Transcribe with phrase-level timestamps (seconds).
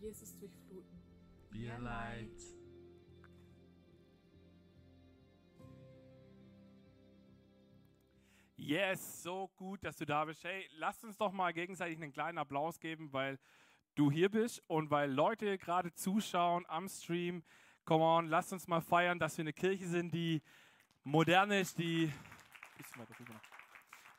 [0.00, 0.98] Jesus durchfluten.
[1.50, 2.40] Be a light.
[8.56, 10.44] Yes, so gut, dass du da bist.
[10.44, 13.38] Hey, lasst uns doch mal gegenseitig einen kleinen Applaus geben, weil
[13.94, 17.42] du hier bist und weil Leute gerade zuschauen am Stream.
[17.84, 20.40] Come on, lasst uns mal feiern, dass wir eine Kirche sind, die
[21.04, 22.12] modern ist, die.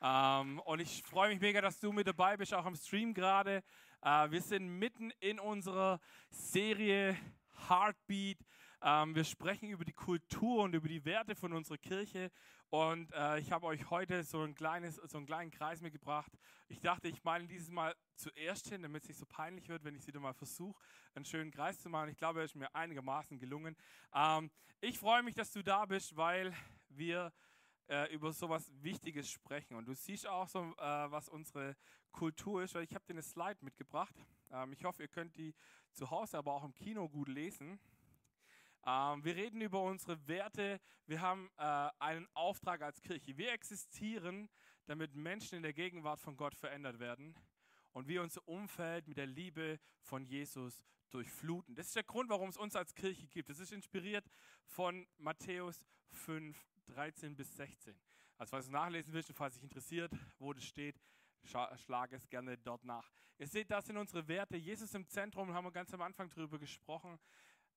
[0.00, 3.62] Ähm, und ich freue mich mega, dass du mit dabei bist, auch am Stream gerade.
[4.02, 6.00] Äh, wir sind mitten in unserer
[6.30, 7.16] Serie
[7.68, 8.38] Heartbeat.
[8.82, 12.32] Ähm, wir sprechen über die Kultur und über die Werte von unserer Kirche.
[12.68, 16.32] Und äh, ich habe euch heute so, ein kleines, so einen kleinen Kreis mitgebracht.
[16.68, 19.94] Ich dachte, ich meine dieses Mal zuerst hin, damit es nicht so peinlich wird, wenn
[19.94, 20.82] ich wieder mal versuche,
[21.14, 22.08] einen schönen Kreis zu machen.
[22.08, 23.76] Ich glaube, es ist mir einigermaßen gelungen.
[24.14, 26.52] Ähm, ich freue mich, dass du da bist, weil
[26.88, 27.32] wir
[27.92, 29.76] äh, über sowas Wichtiges sprechen.
[29.76, 31.76] Und du siehst auch so, äh, was unsere
[32.10, 34.14] Kultur ist, weil ich habe dir eine Slide mitgebracht.
[34.50, 35.54] Ähm, ich hoffe, ihr könnt die
[35.92, 37.78] zu Hause, aber auch im Kino gut lesen.
[38.86, 40.80] Ähm, wir reden über unsere Werte.
[41.06, 43.36] Wir haben äh, einen Auftrag als Kirche.
[43.36, 44.48] Wir existieren,
[44.86, 47.36] damit Menschen in der Gegenwart von Gott verändert werden
[47.92, 51.74] und wir unser Umfeld mit der Liebe von Jesus durchfluten.
[51.74, 53.50] Das ist der Grund, warum es uns als Kirche gibt.
[53.50, 54.24] Das ist inspiriert
[54.66, 57.98] von Matthäus 5, 13 bis 16.
[58.38, 61.00] Also falls du nachlesen willst und falls dich interessiert, wo das steht,
[61.44, 63.10] schlage es gerne dort nach.
[63.38, 64.56] Ihr seht, das sind unsere Werte.
[64.56, 67.18] Jesus im Zentrum, haben wir ganz am Anfang darüber gesprochen.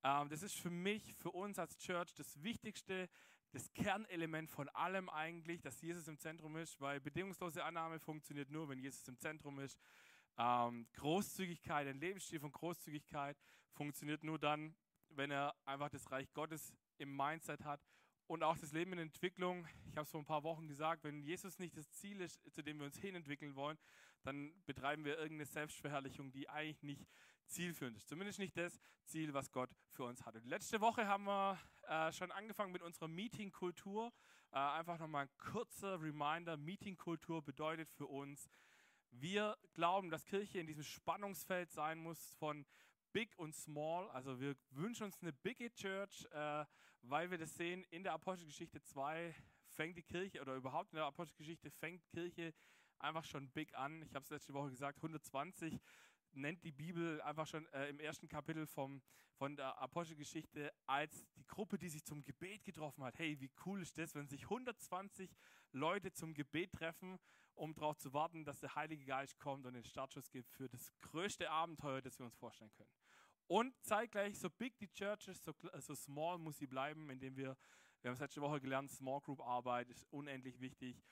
[0.03, 3.09] Ähm, das ist für mich, für uns als Church das Wichtigste,
[3.51, 8.69] das Kernelement von allem eigentlich, dass Jesus im Zentrum ist, weil bedingungslose Annahme funktioniert nur,
[8.69, 9.79] wenn Jesus im Zentrum ist.
[10.37, 13.37] Ähm, Großzügigkeit, ein Lebensstil von Großzügigkeit
[13.71, 14.75] funktioniert nur dann,
[15.09, 17.81] wenn er einfach das Reich Gottes im Mindset hat
[18.27, 19.67] und auch das Leben in Entwicklung.
[19.85, 22.61] Ich habe es vor ein paar Wochen gesagt, wenn Jesus nicht das Ziel ist, zu
[22.63, 23.77] dem wir uns hinentwickeln wollen,
[24.23, 27.07] dann betreiben wir irgendeine Selbstverherrlichung, die eigentlich nicht
[27.45, 28.09] zielführend ist.
[28.09, 30.35] Zumindest nicht das Ziel, was Gott für uns hat.
[30.35, 34.11] Und letzte Woche haben wir äh, schon angefangen mit unserer Meetingkultur.
[34.51, 36.57] Äh, einfach nochmal ein kurzer Reminder.
[36.57, 38.49] Meetingkultur bedeutet für uns,
[39.21, 42.65] wir glauben, dass Kirche in diesem Spannungsfeld sein muss von
[43.11, 44.09] Big und Small.
[44.09, 46.65] Also wir wünschen uns eine Big Church, äh,
[47.01, 49.33] weil wir das sehen, in der Apostelgeschichte 2
[49.69, 52.53] fängt die Kirche oder überhaupt in der Apostelgeschichte fängt Kirche
[52.99, 54.01] einfach schon big an.
[54.03, 55.79] Ich habe es letzte Woche gesagt, 120
[56.33, 59.01] nennt die Bibel einfach schon äh, im ersten Kapitel vom,
[59.33, 63.17] von der Apostelgeschichte als die Gruppe, die sich zum Gebet getroffen hat.
[63.17, 65.29] Hey, wie cool ist das, wenn sich 120
[65.75, 67.19] Leute zum Gebet treffen,
[67.53, 70.91] um darauf zu warten, dass der Heilige Geist kommt und den Startschuss gibt für das
[71.01, 72.89] größte Abenteuer, das wir uns vorstellen können.
[73.47, 77.57] Und zeitgleich, so big die Church ist, so, so small muss sie bleiben, indem wir,
[78.01, 81.03] wir haben es letzte Woche gelernt, Small Group Arbeit ist unendlich wichtig.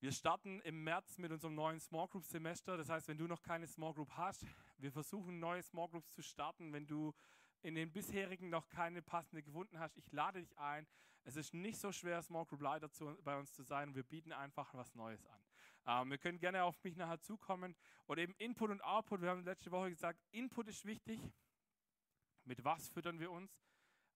[0.00, 2.76] Wir starten im März mit unserem neuen Small Group Semester.
[2.76, 4.44] Das heißt, wenn du noch keine Small Group hast,
[4.76, 6.74] wir versuchen neue Small Groups zu starten.
[6.74, 7.14] Wenn du
[7.64, 10.86] in den bisherigen noch keine passende gefunden hast, ich lade dich ein.
[11.24, 13.94] Es ist nicht so schwer, Small Group Leiter zu, bei uns zu sein.
[13.94, 15.42] Wir bieten einfach was Neues an.
[15.86, 17.74] Ähm, wir können gerne auf mich nachher zukommen.
[18.06, 19.22] Und eben Input und Output.
[19.22, 21.20] Wir haben letzte Woche gesagt, Input ist wichtig.
[22.44, 23.50] Mit was füttern wir uns?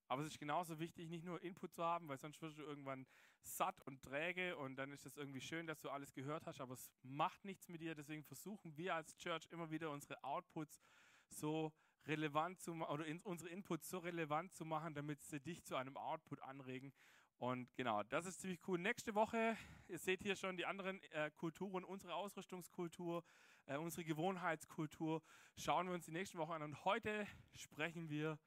[0.09, 3.06] Aber es ist genauso wichtig, nicht nur Input zu haben, weil sonst wirst du irgendwann
[3.42, 6.75] satt und träge und dann ist es irgendwie schön, dass du alles gehört hast, aber
[6.75, 7.94] es macht nichts mit dir.
[7.94, 10.80] Deswegen versuchen wir als Church immer wieder unsere Outputs
[11.28, 11.72] so
[12.08, 15.96] relevant zu oder in, unsere Inputs so relevant zu machen, damit sie dich zu einem
[15.96, 16.92] Output anregen.
[17.38, 18.78] Und genau, das ist ziemlich cool.
[18.78, 23.22] Nächste Woche, ihr seht hier schon die anderen äh, Kulturen, unsere Ausrüstungskultur,
[23.66, 25.22] äh, unsere Gewohnheitskultur,
[25.56, 26.62] schauen wir uns die nächste Woche an.
[26.62, 28.41] Und heute sprechen wir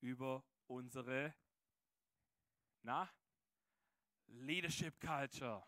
[0.00, 1.34] über unsere
[2.82, 3.08] na,
[4.26, 5.62] Leadership Culture.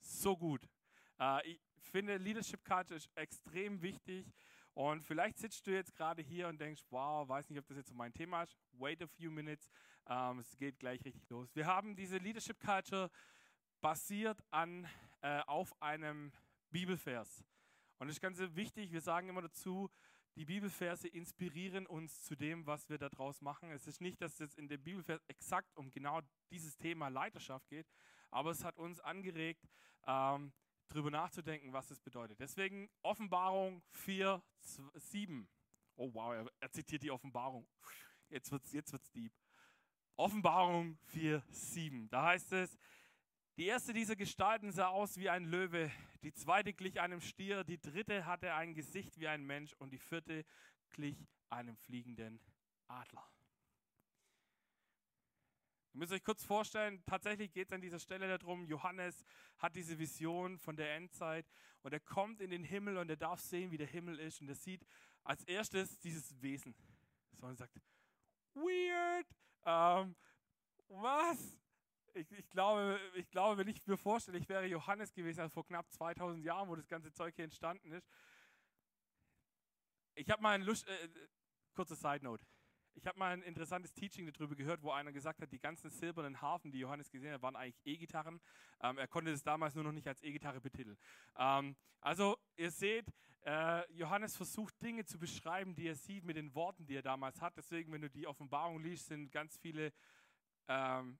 [0.00, 0.66] So gut.
[1.18, 4.32] Äh, ich finde, Leadership Culture ist extrem wichtig.
[4.74, 7.88] Und vielleicht sitzt du jetzt gerade hier und denkst, wow, weiß nicht, ob das jetzt
[7.88, 8.56] so mein Thema ist.
[8.72, 9.68] Wait a few minutes.
[10.06, 11.54] Ähm, es geht gleich richtig los.
[11.54, 13.10] Wir haben diese Leadership Culture
[13.80, 14.88] basiert an,
[15.20, 16.32] äh, auf einem
[16.70, 17.44] Bibelvers.
[17.98, 18.92] Und das ist ganz wichtig.
[18.92, 19.90] Wir sagen immer dazu,
[20.36, 23.70] die Bibelverse inspirieren uns zu dem, was wir daraus machen.
[23.70, 26.20] Es ist nicht, dass es jetzt in dem Bibelvers exakt um genau
[26.50, 27.86] dieses Thema Leiterschaft geht,
[28.30, 29.68] aber es hat uns angeregt,
[30.06, 30.52] ähm,
[30.92, 32.38] darüber nachzudenken, was es bedeutet.
[32.38, 34.42] Deswegen Offenbarung 4,
[34.94, 35.48] 7.
[35.96, 37.66] Oh wow, er, er zitiert die Offenbarung.
[38.28, 39.32] Jetzt wird es jetzt wird's deep.
[40.16, 42.08] Offenbarung 4, 7.
[42.08, 42.78] Da heißt es,
[43.56, 45.90] die erste dieser Gestalten sah aus wie ein Löwe,
[46.22, 49.98] die zweite glich einem Stier, die dritte hatte ein Gesicht wie ein Mensch und die
[49.98, 50.44] vierte
[50.90, 52.40] glich einem fliegenden
[52.88, 53.31] Adler.
[55.94, 59.24] Ihr müsst euch kurz vorstellen, tatsächlich geht es an dieser Stelle darum, Johannes
[59.58, 61.46] hat diese Vision von der Endzeit
[61.82, 64.48] und er kommt in den Himmel und er darf sehen, wie der Himmel ist und
[64.48, 64.86] er sieht
[65.22, 66.74] als erstes dieses Wesen.
[67.38, 67.78] So, und sagt,
[68.54, 69.26] weird,
[69.66, 70.16] ähm,
[70.88, 71.58] was?
[72.14, 75.66] Ich, ich, glaube, ich glaube, wenn ich mir vorstelle, ich wäre Johannes gewesen, also vor
[75.66, 78.08] knapp 2000 Jahren, wo das ganze Zeug hier entstanden ist.
[80.14, 81.08] Ich habe mal ein Lust, äh,
[81.74, 82.46] kurze Side Note.
[82.94, 86.40] Ich habe mal ein interessantes Teaching darüber gehört, wo einer gesagt hat, die ganzen silbernen
[86.40, 88.40] Harfen, die Johannes gesehen hat, waren eigentlich E-Gitarren.
[88.82, 90.98] Ähm, er konnte das damals nur noch nicht als E-Gitarre betiteln.
[91.36, 93.06] Ähm, also ihr seht,
[93.44, 97.40] äh, Johannes versucht Dinge zu beschreiben, die er sieht mit den Worten, die er damals
[97.40, 97.56] hat.
[97.56, 99.92] Deswegen, wenn du die Offenbarung liest, sind ganz viele
[100.68, 101.18] ähm,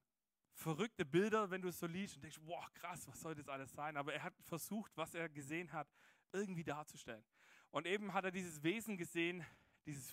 [0.54, 3.72] verrückte Bilder, wenn du es so liest und denkst, wow, krass, was soll das alles
[3.72, 3.96] sein?
[3.96, 5.88] Aber er hat versucht, was er gesehen hat,
[6.32, 7.24] irgendwie darzustellen.
[7.70, 9.44] Und eben hat er dieses Wesen gesehen,
[9.86, 10.10] dieses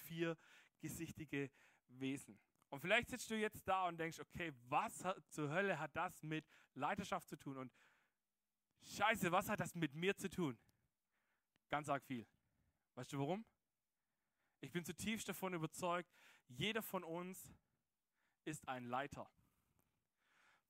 [0.80, 1.50] viergesichtige
[1.88, 2.40] Wesen.
[2.70, 6.46] Und vielleicht sitzt du jetzt da und denkst, okay, was zur Hölle hat das mit
[6.76, 7.58] Leiterschaft zu tun?
[7.58, 7.74] Und
[8.84, 10.58] scheiße, was hat das mit mir zu tun?
[11.70, 12.28] Ganz arg viel.
[12.96, 13.46] Weißt du warum?
[14.62, 16.12] Ich bin zutiefst davon überzeugt,
[16.48, 17.54] jeder von uns
[18.46, 19.30] ist ein Leiter.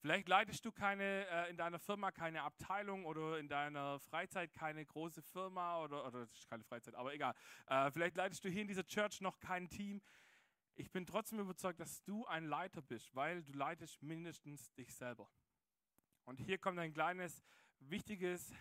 [0.02, 4.86] Vielleicht leitest du keine, äh, in deiner Firma keine Abteilung oder in deiner Freizeit keine
[4.86, 7.36] große Firma oder, oder das ist keine Freizeit, aber egal.
[7.68, 10.02] Äh, vielleicht leitest du hier in dieser Church noch kein Team.
[10.76, 15.30] Ich bin trotzdem überzeugt, dass du ein Leiter bist, weil du leitest mindestens dich selber.
[16.24, 17.44] Und hier kommt ein kleines,
[17.80, 18.54] wichtiges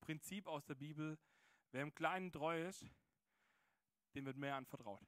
[0.00, 1.18] Prinzip aus der Bibel.
[1.72, 2.84] Wer im Kleinen treu ist,
[4.14, 5.00] dem wird mehr anvertraut.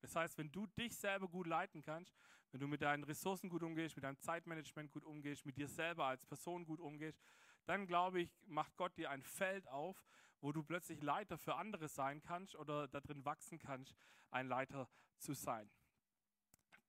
[0.00, 2.16] Das heißt, wenn du dich selber gut leiten kannst,
[2.54, 6.04] wenn du mit deinen Ressourcen gut umgehst, mit deinem Zeitmanagement gut umgehst, mit dir selber
[6.04, 7.20] als Person gut umgehst,
[7.64, 10.06] dann glaube ich, macht Gott dir ein Feld auf,
[10.40, 13.96] wo du plötzlich Leiter für andere sein kannst oder darin wachsen kannst,
[14.30, 15.68] ein Leiter zu sein.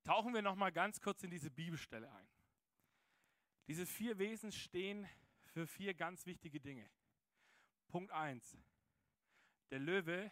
[0.04, 2.28] Tauchen wir noch mal ganz kurz in diese Bibelstelle ein.
[3.66, 5.08] Diese vier Wesen stehen
[5.46, 6.88] für vier ganz wichtige Dinge.
[7.88, 8.56] Punkt 1.
[9.70, 10.30] Der Löwe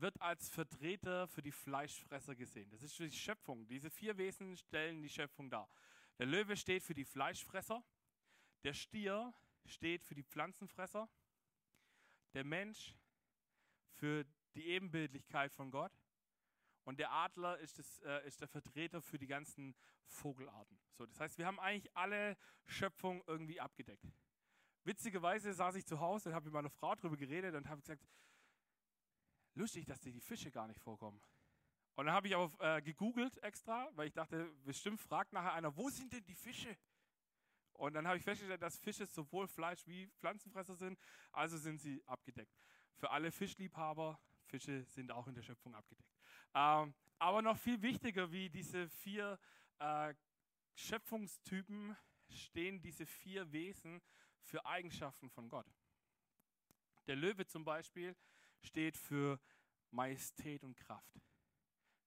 [0.00, 2.70] wird als Vertreter für die Fleischfresser gesehen.
[2.70, 3.66] Das ist die Schöpfung.
[3.66, 5.68] Diese vier Wesen stellen die Schöpfung dar.
[6.18, 7.84] Der Löwe steht für die Fleischfresser,
[8.64, 9.34] der Stier
[9.66, 11.08] steht für die Pflanzenfresser,
[12.34, 12.94] der Mensch
[13.92, 15.92] für die Ebenbildlichkeit von Gott
[16.84, 20.78] und der Adler ist, das, äh, ist der Vertreter für die ganzen Vogelarten.
[20.92, 24.06] So, das heißt, wir haben eigentlich alle Schöpfung irgendwie abgedeckt.
[24.84, 28.06] Witzigerweise saß ich zu Hause und habe mit meiner Frau darüber geredet und habe gesagt,
[29.56, 31.20] lustig, dass die Fische gar nicht vorkommen.
[31.94, 35.74] Und dann habe ich auch äh, gegoogelt extra, weil ich dachte, bestimmt fragt nachher einer,
[35.76, 36.76] wo sind denn die Fische?
[37.72, 40.98] Und dann habe ich festgestellt, dass Fische sowohl Fleisch- wie Pflanzenfresser sind,
[41.32, 42.54] also sind sie abgedeckt.
[42.94, 46.08] Für alle Fischliebhaber, Fische sind auch in der Schöpfung abgedeckt.
[46.54, 49.38] Ähm, aber noch viel wichtiger, wie diese vier
[49.78, 50.14] äh,
[50.74, 51.96] Schöpfungstypen
[52.28, 54.02] stehen diese vier Wesen
[54.40, 55.66] für Eigenschaften von Gott.
[57.06, 58.16] Der Löwe zum Beispiel
[58.62, 59.40] steht für
[59.90, 61.20] Majestät und Kraft.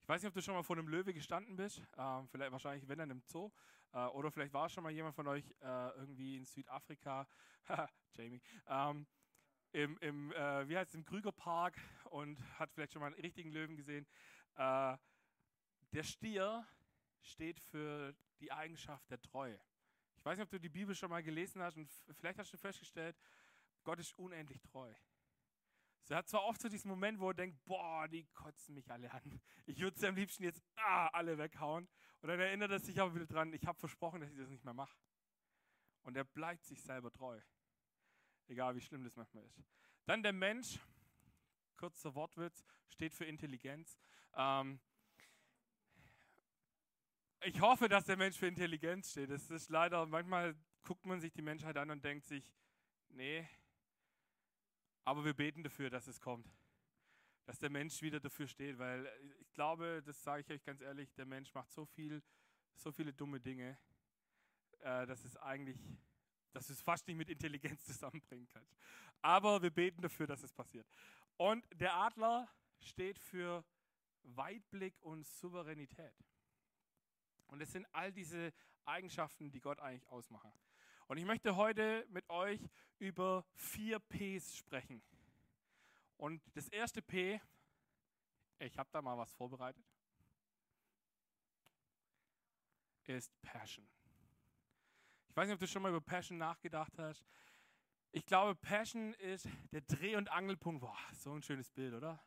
[0.02, 2.88] Ich weiß nicht, ob du schon mal vor einem Löwe gestanden bist, äh, vielleicht wahrscheinlich
[2.88, 3.52] wenn dann im Zoo,
[3.94, 7.28] äh, oder vielleicht war schon mal jemand von euch äh, irgendwie in Südafrika,
[8.16, 9.06] Jamie, ähm,
[9.72, 13.52] im, im äh, wie heißt es, im Krügerpark und hat vielleicht schon mal einen richtigen
[13.52, 14.08] Löwen gesehen.
[14.56, 14.98] Äh,
[15.92, 16.68] der Stier
[17.22, 19.60] steht für die Eigenschaft der Treue.
[20.18, 22.58] Ich weiß nicht, ob du die Bibel schon mal gelesen hast und vielleicht hast du
[22.58, 23.16] festgestellt,
[23.84, 24.94] Gott ist unendlich treu.
[26.10, 29.12] Er hat zwar oft so diesen Moment, wo er denkt, boah, die kotzen mich alle
[29.12, 29.40] an.
[29.68, 31.88] Ich würde sie am liebsten jetzt ah, alle weghauen.
[32.22, 34.66] Und dann erinnert er sich aber wieder dran, ich habe versprochen, dass ich das nicht
[34.66, 34.98] mehr mache.
[36.02, 37.40] Und er bleibt sich selber treu.
[38.48, 39.62] Egal wie schlimm das manchmal ist.
[40.06, 40.80] Dann der Mensch,
[41.78, 43.96] kurzer Wortwitz, steht für Intelligenz.
[44.34, 44.80] Ähm,
[47.42, 49.30] ich hoffe, dass der Mensch für Intelligenz steht.
[49.30, 52.52] Das ist leider, manchmal guckt man sich die Menschheit an und denkt sich,
[53.10, 53.48] nee,
[55.10, 56.48] aber wir beten dafür, dass es kommt.
[57.46, 61.12] Dass der Mensch wieder dafür steht, weil ich glaube, das sage ich euch ganz ehrlich,
[61.16, 62.22] der Mensch macht so viel,
[62.76, 63.76] so viele dumme Dinge,
[64.82, 65.80] äh, dass es eigentlich,
[66.52, 68.78] dass es fast nicht mit Intelligenz zusammenbringen kannst.
[69.24, 70.88] Aber wir beten dafür, dass es passiert.
[71.38, 72.48] Und der Adler
[72.80, 73.66] steht für
[74.22, 76.24] Weitblick und Souveränität.
[77.48, 78.54] Und es sind all diese
[78.86, 80.54] Eigenschaften, die Gott eigentlich ausmachen.
[81.10, 82.62] Und ich möchte heute mit euch
[83.00, 85.02] über vier Ps sprechen.
[86.18, 87.42] Und das erste P,
[88.60, 89.84] ich habe da mal was vorbereitet,
[93.06, 93.90] ist Passion.
[95.30, 97.26] Ich weiß nicht, ob du schon mal über Passion nachgedacht hast.
[98.12, 100.82] Ich glaube, Passion ist der Dreh- und Angelpunkt.
[100.82, 102.24] Boah, so ein schönes Bild, oder?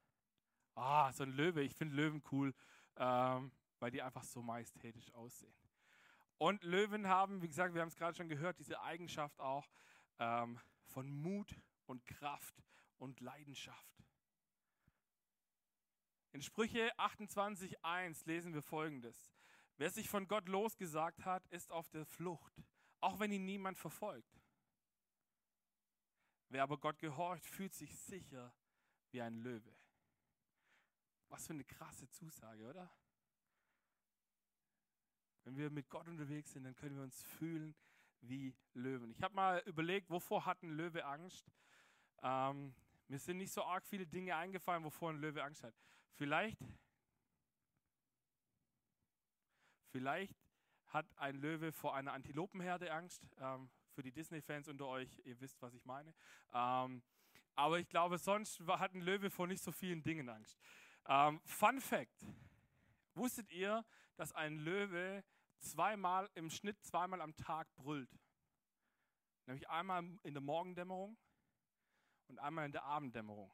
[0.74, 1.62] Ah, so ein Löwe.
[1.62, 2.52] Ich finde Löwen cool,
[2.96, 5.54] ähm, weil die einfach so majestätisch aussehen.
[6.42, 9.70] Und Löwen haben, wie gesagt, wir haben es gerade schon gehört, diese Eigenschaft auch
[10.18, 11.56] ähm, von Mut
[11.86, 12.64] und Kraft
[12.98, 14.02] und Leidenschaft.
[16.32, 19.32] In Sprüche 28.1 lesen wir folgendes.
[19.76, 22.60] Wer sich von Gott losgesagt hat, ist auf der Flucht,
[22.98, 24.42] auch wenn ihn niemand verfolgt.
[26.48, 28.52] Wer aber Gott gehorcht, fühlt sich sicher
[29.12, 29.76] wie ein Löwe.
[31.28, 32.90] Was für eine krasse Zusage, oder?
[35.44, 37.74] Wenn wir mit Gott unterwegs sind, dann können wir uns fühlen
[38.20, 39.10] wie Löwen.
[39.10, 41.50] Ich habe mal überlegt, wovor hat ein Löwe Angst?
[42.22, 42.74] Ähm,
[43.08, 45.74] mir sind nicht so arg viele Dinge eingefallen, wovor ein Löwe Angst hat.
[46.14, 46.58] Vielleicht,
[49.90, 50.36] vielleicht
[50.86, 53.26] hat ein Löwe vor einer Antilopenherde Angst.
[53.38, 56.14] Ähm, für die Disney-Fans unter euch, ihr wisst, was ich meine.
[56.52, 57.02] Ähm,
[57.54, 60.58] aber ich glaube, sonst hat ein Löwe vor nicht so vielen Dingen Angst.
[61.06, 62.24] Ähm, Fun Fact:
[63.14, 63.84] Wusstet ihr,
[64.22, 65.24] dass ein Löwe
[65.58, 68.20] zweimal im Schnitt zweimal am Tag brüllt?
[69.46, 71.18] Nämlich einmal in der Morgendämmerung
[72.28, 73.52] und einmal in der Abenddämmerung.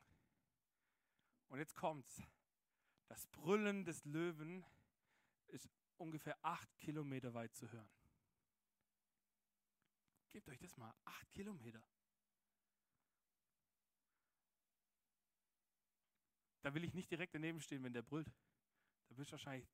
[1.48, 2.22] Und jetzt kommt's.
[3.06, 4.62] Das Brüllen des Löwen
[5.46, 7.88] ist ungefähr acht Kilometer weit zu hören.
[10.28, 11.82] Gebt euch das mal, acht Kilometer.
[16.60, 18.30] Da will ich nicht direkt daneben stehen, wenn der brüllt.
[19.08, 19.66] Da bist du wahrscheinlich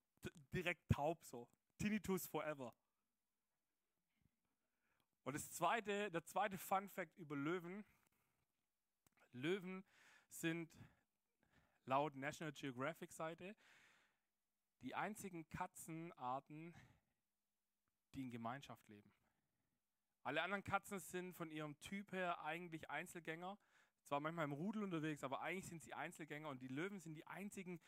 [0.53, 1.49] direkt taub so.
[1.79, 2.75] Tinnitus forever.
[5.25, 7.85] Und das zweite, der zweite Fun Fact über Löwen.
[9.33, 9.85] Löwen
[10.29, 10.71] sind
[11.87, 13.57] laut National Geographic Seite
[14.85, 16.75] die einzigen Katzenarten,
[18.13, 19.11] die in Gemeinschaft leben.
[20.23, 23.59] Alle anderen Katzen sind von ihrem Typ her eigentlich Einzelgänger.
[24.05, 27.27] Zwar manchmal im Rudel unterwegs, aber eigentlich sind sie Einzelgänger und die Löwen sind die
[27.27, 27.81] einzigen,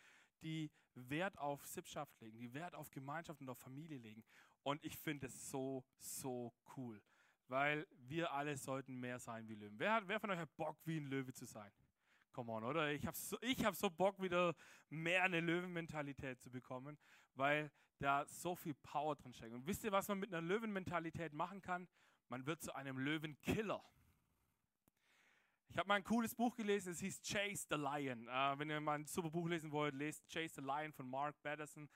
[0.42, 4.24] die Wert auf Sippschaft legen, die Wert auf Gemeinschaft und auf Familie legen.
[4.62, 7.00] Und ich finde es so, so cool,
[7.48, 9.78] weil wir alle sollten mehr sein wie Löwen.
[9.78, 11.70] Wer, hat, wer von euch hat Bock, wie ein Löwe zu sein?
[12.32, 12.90] Come on, oder?
[12.92, 14.54] Ich habe so, hab so Bock, wieder
[14.90, 16.98] mehr eine Löwenmentalität zu bekommen,
[17.34, 19.54] weil da so viel Power drin steckt.
[19.54, 21.88] Und wisst ihr, was man mit einer Löwenmentalität machen kann?
[22.28, 23.82] Man wird zu einem Löwenkiller.
[25.76, 28.26] Ich habe mal ein cooles Buch gelesen, es hieß Chase the Lion.
[28.28, 31.36] Äh, wenn ihr mal ein super Buch lesen wollt, lest Chase the Lion von Mark
[31.42, 31.86] Batterson.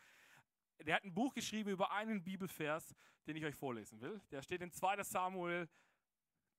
[0.81, 2.95] Der hat ein Buch geschrieben über einen Bibelvers,
[3.27, 4.21] den ich euch vorlesen will.
[4.31, 5.67] Der steht in 2 Samuel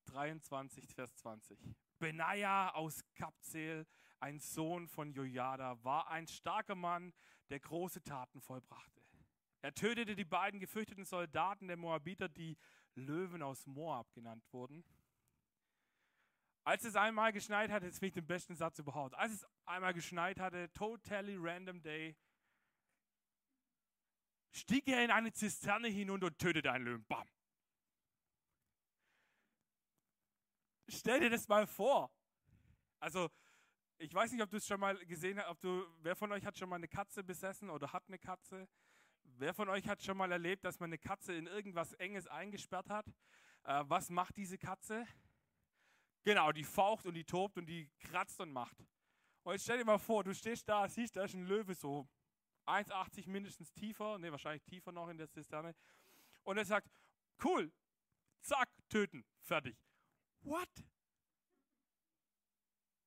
[0.06, 1.60] 23, Vers 20.
[2.00, 3.86] Benaja aus Kapzel,
[4.20, 7.14] ein Sohn von Jojada, war ein starker Mann,
[7.52, 9.04] der große Taten vollbrachte.
[9.62, 12.58] Er tötete die beiden gefürchteten Soldaten der Moabiter, die
[12.96, 14.84] Löwen aus Moab genannt wurden.
[16.64, 19.16] Als es einmal geschneit hatte, jetzt finde ich den besten Satz überhaupt.
[19.16, 22.16] Als es einmal geschneit hatte, totally random day,
[24.52, 27.06] stieg er in eine Zisterne hinunter und tötete einen Löwen.
[27.06, 27.28] Bam.
[30.88, 32.12] Stell dir das mal vor.
[33.00, 33.32] Also,
[33.98, 36.46] ich weiß nicht, ob du es schon mal gesehen hast, ob du, wer von euch
[36.46, 38.68] hat schon mal eine Katze besessen oder hat eine Katze?
[39.24, 42.90] Wer von euch hat schon mal erlebt, dass man eine Katze in irgendwas Enges eingesperrt
[42.90, 43.08] hat?
[43.64, 45.08] Äh, was macht diese Katze?
[46.24, 48.78] Genau, die faucht und die tobt und die kratzt und macht.
[49.44, 52.08] Und jetzt stell dir mal vor, du stehst da, siehst, da ist ein Löwe so
[52.68, 55.74] 1,80 mindestens tiefer, ne, wahrscheinlich tiefer noch in der Zisterne.
[56.44, 56.88] Und er sagt,
[57.44, 57.72] cool,
[58.42, 59.78] zack, töten, fertig.
[60.42, 60.70] What?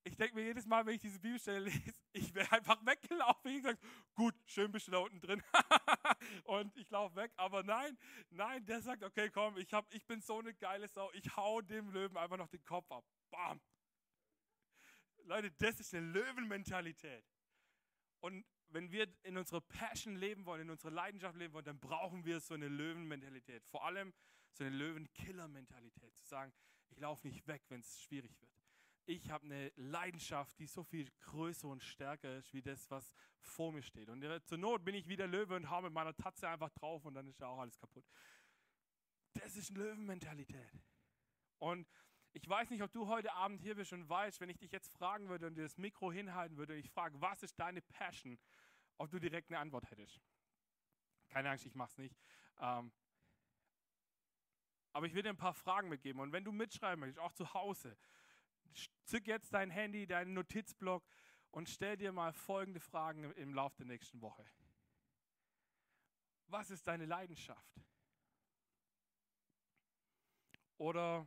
[0.04, 3.50] Ich denke mir jedes Mal, wenn ich diese Bibelstelle lese, ich wäre einfach weggelaufen.
[3.50, 3.78] Ich sage,
[4.14, 5.42] gut, schön bist du da unten drin.
[6.44, 7.32] und ich laufe weg.
[7.36, 7.98] Aber nein,
[8.30, 11.10] nein, der sagt, okay, komm, ich, hab, ich bin so eine geile Sau.
[11.12, 13.04] Ich hau dem Löwen einfach noch den Kopf ab.
[13.30, 13.60] Bam.
[15.24, 17.24] Leute, das ist eine Löwenmentalität.
[18.20, 22.26] Und wenn wir in unserer Passion leben wollen, in unserer Leidenschaft leben wollen, dann brauchen
[22.26, 23.64] wir so eine Löwenmentalität.
[23.70, 24.12] Vor allem
[24.52, 26.14] so eine Löwenkiller-Mentalität.
[26.14, 26.52] Zu sagen,
[26.90, 28.53] ich laufe nicht weg, wenn es schwierig wird
[29.06, 33.72] ich habe eine Leidenschaft, die so viel größer und stärker ist, wie das, was vor
[33.72, 34.08] mir steht.
[34.08, 37.04] Und zur Not bin ich wie der Löwe und hau mit meiner Tatze einfach drauf
[37.04, 38.04] und dann ist ja auch alles kaputt.
[39.34, 40.80] Das ist eine Löwenmentalität.
[41.58, 41.86] Und
[42.32, 44.90] ich weiß nicht, ob du heute Abend hier bist und weißt, wenn ich dich jetzt
[44.92, 48.38] fragen würde und dir das Mikro hinhalten würde und ich frage, was ist deine Passion,
[48.98, 50.20] ob du direkt eine Antwort hättest.
[51.28, 52.16] Keine Angst, ich mach's nicht.
[52.58, 52.92] Ähm,
[54.92, 56.20] aber ich will dir ein paar Fragen mitgeben.
[56.20, 57.96] Und wenn du mitschreiben möchtest, auch zu Hause,
[59.04, 61.04] zück jetzt dein Handy, deinen Notizblock
[61.50, 64.44] und stell dir mal folgende Fragen im Laufe der nächsten Woche.
[66.46, 67.80] Was ist deine Leidenschaft?
[70.76, 71.26] Oder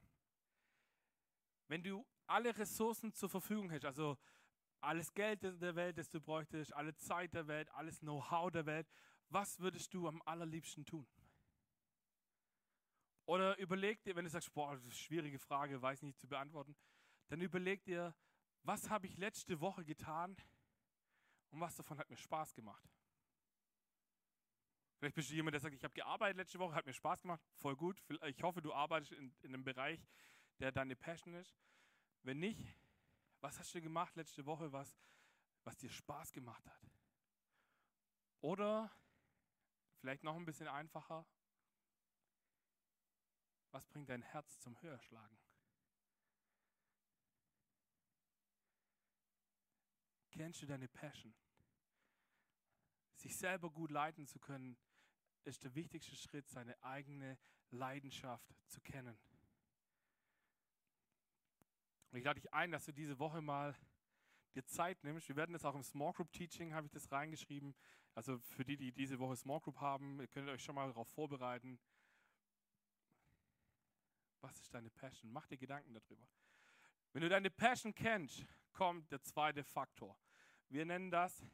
[1.67, 4.17] wenn du alle Ressourcen zur Verfügung hast, also
[4.81, 8.87] alles Geld der Welt, das du bräuchtest, alle Zeit der Welt, alles Know-how der Welt,
[9.29, 11.07] was würdest du am allerliebsten tun?
[13.25, 16.27] Oder überleg dir, wenn du sagst, boah, das ist eine schwierige Frage, weiß nicht zu
[16.27, 16.75] beantworten,
[17.27, 18.15] dann überleg dir,
[18.63, 20.35] was habe ich letzte Woche getan,
[21.49, 22.83] und was davon hat mir Spaß gemacht.
[24.97, 27.41] Vielleicht bist du jemand, der sagt, ich habe gearbeitet letzte Woche, hat mir Spaß gemacht,
[27.55, 28.01] voll gut.
[28.25, 30.07] Ich hoffe, du arbeitest in, in einem Bereich,
[30.59, 31.55] der deine Passion ist.
[32.23, 32.75] Wenn nicht,
[33.39, 34.97] was hast du gemacht letzte Woche, was,
[35.63, 36.91] was dir Spaß gemacht hat?
[38.41, 38.91] Oder
[39.99, 41.25] vielleicht noch ein bisschen einfacher,
[43.71, 45.37] was bringt dein Herz zum Höherschlagen?
[50.37, 51.33] Kennst du deine Passion?
[53.15, 54.77] Sich selber gut leiten zu können,
[55.45, 57.39] ist der wichtigste Schritt, seine eigene
[57.71, 59.17] Leidenschaft zu kennen.
[62.11, 63.75] Und ich lade dich ein, dass du diese Woche mal
[64.53, 65.27] dir Zeit nimmst.
[65.27, 67.73] Wir werden das auch im Small Group Teaching, habe ich das reingeschrieben.
[68.13, 71.07] Also für die, die diese Woche Small Group haben, ihr könnt euch schon mal darauf
[71.07, 71.79] vorbereiten.
[74.41, 75.31] Was ist deine Passion?
[75.31, 76.27] Mach dir Gedanken darüber.
[77.11, 80.15] Wenn du deine Passion kennst, kommt der zweite Faktor.
[80.69, 81.45] Wir nennen das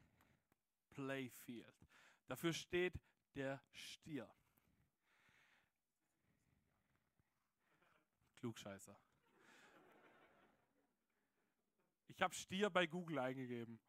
[0.90, 1.74] Playfield.
[2.28, 2.94] Dafür steht
[3.36, 4.30] der Stier.
[8.36, 8.98] Klugscheißer.
[12.08, 13.80] Ich habe Stier bei Google eingegeben.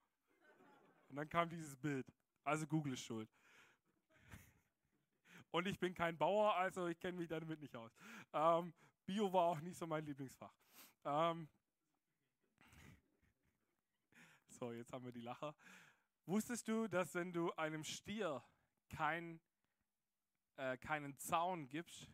[1.08, 2.06] Und dann kam dieses Bild.
[2.42, 3.28] Also Google ist schuld.
[5.50, 7.92] Und ich bin kein Bauer, also ich kenne mich damit nicht aus.
[8.32, 8.74] Ähm,
[9.06, 10.52] Bio war auch nicht so mein Lieblingsfach.
[11.04, 11.48] Ähm,
[14.64, 15.54] so, jetzt haben wir die Lacher.
[16.24, 18.42] Wusstest du, dass wenn du einem Stier
[18.88, 19.38] kein,
[20.56, 22.08] äh, keinen Zaun gibst,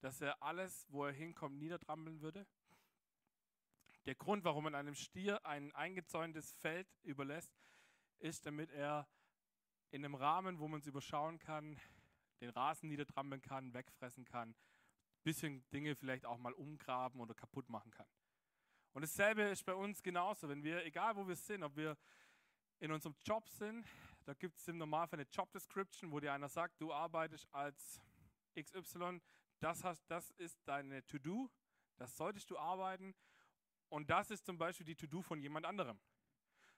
[0.00, 2.48] dass er alles, wo er hinkommt, niedertrampeln würde?
[4.06, 7.54] Der Grund, warum man einem Stier ein eingezäuntes Feld überlässt,
[8.18, 9.08] ist, damit er
[9.92, 11.78] in einem Rahmen, wo man es überschauen kann,
[12.40, 14.56] den Rasen niedertrampeln kann, wegfressen kann,
[15.22, 18.08] bisschen Dinge vielleicht auch mal umgraben oder kaputt machen kann.
[18.94, 21.98] Und dasselbe ist bei uns genauso, wenn wir, egal wo wir sind, ob wir
[22.78, 23.84] in unserem Job sind,
[24.24, 28.00] da gibt es im Normalfall eine Job Description, wo dir einer sagt, du arbeitest als
[28.56, 29.20] XY,
[29.58, 31.50] das, hast, das ist deine To-Do,
[31.96, 33.16] das solltest du arbeiten
[33.88, 35.98] und das ist zum Beispiel die To-Do von jemand anderem.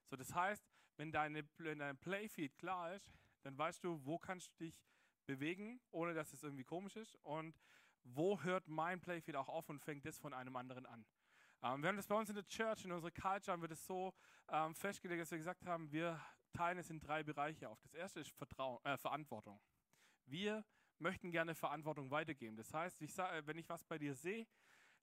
[0.08, 3.12] So, das heißt, wenn deine, wenn dein Playfeed klar ist,
[3.42, 4.82] dann weißt du, wo kannst du dich
[5.26, 7.60] bewegen, ohne dass es irgendwie komisch ist und
[8.04, 11.04] wo hört mein Playfeed auch auf und fängt das von einem anderen an.
[11.62, 13.84] Ähm, wir haben das bei uns in der Church, in unserer Culture haben wir das
[13.84, 14.12] so
[14.48, 16.20] ähm, festgelegt, dass wir gesagt haben, wir
[16.52, 17.80] teilen es in drei Bereiche auf.
[17.80, 19.60] Das erste ist Vertrauen, äh, Verantwortung.
[20.26, 20.64] Wir
[20.98, 22.56] möchten gerne Verantwortung weitergeben.
[22.56, 24.46] Das heißt, ich sag, wenn ich was bei dir sehe,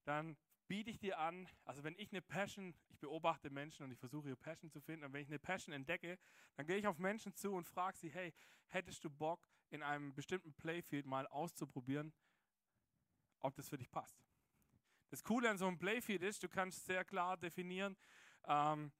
[0.04, 0.36] dann
[0.66, 4.28] biete ich dir an, also wenn ich eine Passion, ich beobachte Menschen und ich versuche
[4.28, 6.18] ihre Passion zu finden, und wenn ich eine Passion entdecke,
[6.56, 8.32] dann gehe ich auf Menschen zu und frage sie, hey,
[8.68, 12.12] hättest du Bock, in einem bestimmten Playfield mal auszuprobieren,
[13.40, 14.24] ob das für dich passt?
[15.10, 17.96] Das Coole an so einem Playfield ist, du kannst sehr klar definieren,
[18.46, 18.92] ähm,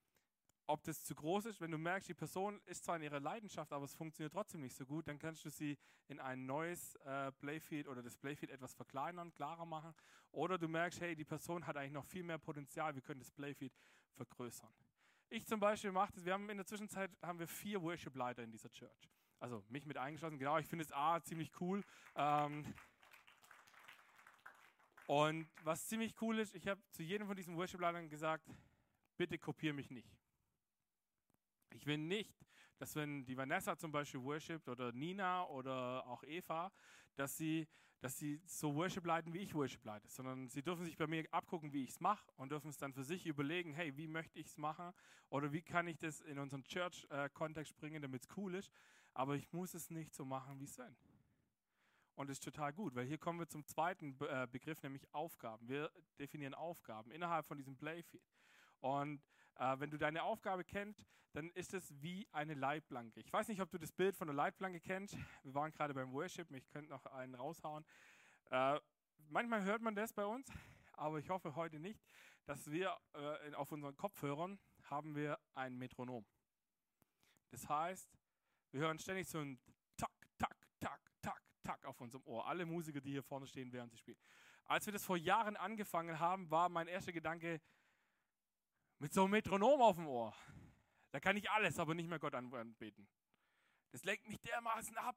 [0.66, 1.60] ob das zu groß ist.
[1.60, 4.76] Wenn du merkst, die Person ist zwar in ihrer Leidenschaft, aber es funktioniert trotzdem nicht
[4.76, 8.74] so gut, dann kannst du sie in ein neues äh, Playfield oder das Playfield etwas
[8.74, 9.94] verkleinern, klarer machen.
[10.30, 13.30] Oder du merkst, hey, die Person hat eigentlich noch viel mehr Potenzial, wir können das
[13.30, 13.72] Playfield
[14.14, 14.72] vergrößern.
[15.30, 18.52] Ich zum Beispiel mache das, wir haben in der Zwischenzeit haben wir vier Worship-Leiter in
[18.52, 19.10] dieser Church.
[19.40, 21.82] Also mich mit eingeschlossen, genau, ich finde es A, ziemlich cool.
[22.14, 22.64] Ähm,
[25.06, 28.48] und was ziemlich cool ist, ich habe zu jedem von diesen Worship-Leitern gesagt,
[29.16, 30.08] bitte kopiere mich nicht.
[31.74, 32.34] Ich will nicht,
[32.78, 36.72] dass wenn die Vanessa zum Beispiel worshipt oder Nina oder auch Eva,
[37.16, 37.68] dass sie,
[38.00, 41.26] dass sie so Worship leiten, wie ich Worship leite, sondern sie dürfen sich bei mir
[41.32, 44.38] abgucken, wie ich es mache und dürfen es dann für sich überlegen, hey, wie möchte
[44.38, 44.92] ich es machen
[45.28, 48.72] oder wie kann ich das in unseren Church-Kontext bringen, damit es cool ist,
[49.12, 50.96] aber ich muss es nicht so machen wie Sven.
[52.14, 55.68] Und das ist total gut, weil hier kommen wir zum zweiten äh, Begriff, nämlich Aufgaben.
[55.68, 58.22] Wir definieren Aufgaben innerhalb von diesem Playfield.
[58.80, 59.20] Und
[59.56, 63.18] äh, wenn du deine Aufgabe kennst, dann ist es wie eine Leitplanke.
[63.18, 65.16] Ich weiß nicht, ob du das Bild von der Leitplanke kennst.
[65.42, 67.84] Wir waren gerade beim Worship, ich könnte noch einen raushauen.
[68.50, 68.78] Äh,
[69.28, 70.48] manchmal hört man das bei uns,
[70.92, 72.00] aber ich hoffe heute nicht,
[72.46, 76.24] dass wir äh, auf unseren Kopfhörern haben wir ein Metronom.
[77.50, 78.16] Das heißt,
[78.70, 79.58] wir hören ständig so ein
[81.94, 82.46] auf unserem Ohr.
[82.46, 84.18] Alle Musiker, die hier vorne stehen, während sie spielen.
[84.64, 87.60] Als wir das vor Jahren angefangen haben, war mein erster Gedanke,
[88.98, 90.34] mit so einem Metronom auf dem Ohr.
[91.10, 93.08] Da kann ich alles, aber nicht mehr Gott anbeten.
[93.92, 95.16] Das lenkt mich dermaßen ab.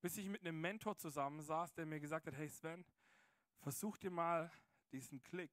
[0.00, 2.84] Bis ich mit einem Mentor zusammensaß, der mir gesagt hat, hey Sven,
[3.60, 4.50] versuch dir mal
[4.90, 5.52] diesen Klick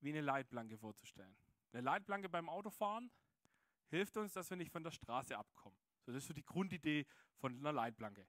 [0.00, 1.36] wie eine Leitplanke vorzustellen.
[1.72, 3.10] Eine Leitplanke beim Autofahren
[3.88, 5.78] hilft uns, dass wir nicht von der Straße abkommen.
[6.04, 8.26] So, das ist so die Grundidee von einer Leitplanke.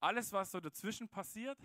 [0.00, 1.58] Alles, was so dazwischen passiert,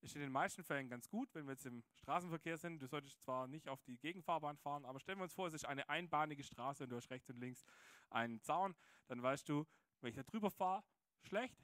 [0.00, 2.80] ist in den meisten Fällen ganz gut, wenn wir jetzt im Straßenverkehr sind.
[2.80, 5.64] Du solltest zwar nicht auf die Gegenfahrbahn fahren, aber stellen wir uns vor, es ist
[5.64, 7.64] eine einbahnige Straße und du hast rechts und links
[8.10, 8.74] einen Zaun.
[9.06, 9.64] Dann weißt du,
[10.00, 10.82] wenn ich da drüber fahre,
[11.22, 11.56] schlecht.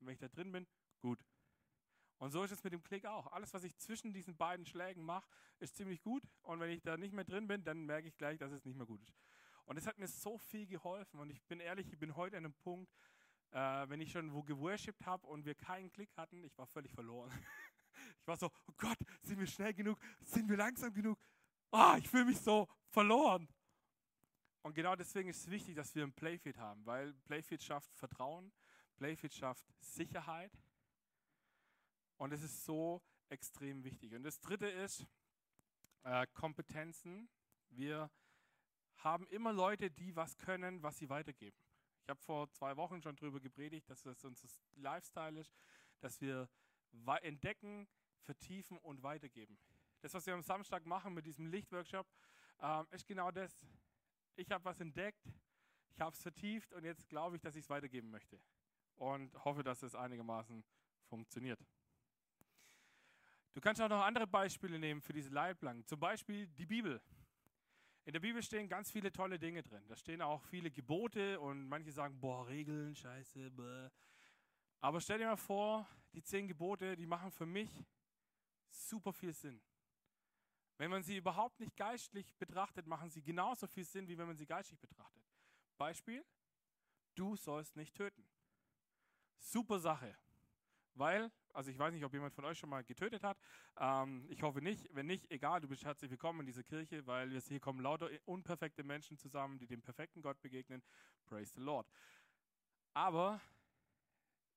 [0.00, 0.66] Wenn ich da drin bin,
[1.00, 1.24] gut.
[2.18, 3.32] Und so ist es mit dem Klick auch.
[3.32, 6.22] Alles, was ich zwischen diesen beiden Schlägen mache, ist ziemlich gut.
[6.42, 8.76] Und wenn ich da nicht mehr drin bin, dann merke ich gleich, dass es nicht
[8.76, 9.14] mehr gut ist.
[9.66, 11.20] Und es hat mir so viel geholfen.
[11.20, 12.92] Und ich bin ehrlich, ich bin heute an einem Punkt,
[13.56, 16.92] äh, wenn ich schon wo geworshipped habe und wir keinen Klick hatten, ich war völlig
[16.92, 17.32] verloren.
[18.20, 19.98] ich war so, oh Gott, sind wir schnell genug?
[20.20, 21.18] Sind wir langsam genug?
[21.72, 23.48] Oh, ich fühle mich so verloren.
[24.60, 28.52] Und genau deswegen ist es wichtig, dass wir ein Playfield haben, weil Playfield schafft Vertrauen,
[28.96, 30.52] Playfield schafft Sicherheit
[32.18, 34.14] und es ist so extrem wichtig.
[34.14, 35.06] Und das dritte ist
[36.02, 37.30] äh, Kompetenzen.
[37.70, 38.10] Wir
[38.98, 41.56] haben immer Leute, die was können, was sie weitergeben.
[42.06, 45.52] Ich habe vor zwei Wochen schon darüber gepredigt, dass das unser Lifestyle ist,
[45.98, 46.48] dass wir
[47.22, 47.88] entdecken,
[48.22, 49.58] vertiefen und weitergeben.
[50.02, 52.06] Das, was wir am Samstag machen mit diesem Lichtworkshop,
[52.60, 53.66] äh, ist genau das.
[54.36, 55.26] Ich habe was entdeckt,
[55.88, 58.40] ich habe es vertieft und jetzt glaube ich, dass ich es weitergeben möchte.
[58.94, 60.62] Und hoffe, dass es einigermaßen
[61.06, 61.58] funktioniert.
[63.52, 65.84] Du kannst auch noch andere Beispiele nehmen für diese Leitplanken.
[65.84, 67.02] Zum Beispiel die Bibel.
[68.06, 69.82] In der Bibel stehen ganz viele tolle Dinge drin.
[69.88, 73.90] Da stehen auch viele Gebote und manche sagen, boah, Regeln, scheiße, bäh.
[74.80, 77.68] Aber stell dir mal vor, die zehn Gebote, die machen für mich
[78.70, 79.60] super viel Sinn.
[80.78, 84.36] Wenn man sie überhaupt nicht geistlich betrachtet, machen sie genauso viel Sinn, wie wenn man
[84.36, 85.24] sie geistlich betrachtet.
[85.76, 86.24] Beispiel,
[87.16, 88.24] du sollst nicht töten.
[89.40, 90.16] Super Sache.
[90.94, 93.38] Weil also ich weiß nicht, ob jemand von euch schon mal getötet hat.
[93.78, 94.86] Ähm, ich hoffe nicht.
[94.92, 98.10] Wenn nicht, egal, du bist herzlich willkommen in dieser Kirche, weil wir hier kommen lauter
[98.26, 100.82] unperfekte Menschen zusammen, die dem perfekten Gott begegnen.
[101.24, 101.88] Praise the Lord.
[102.92, 103.40] Aber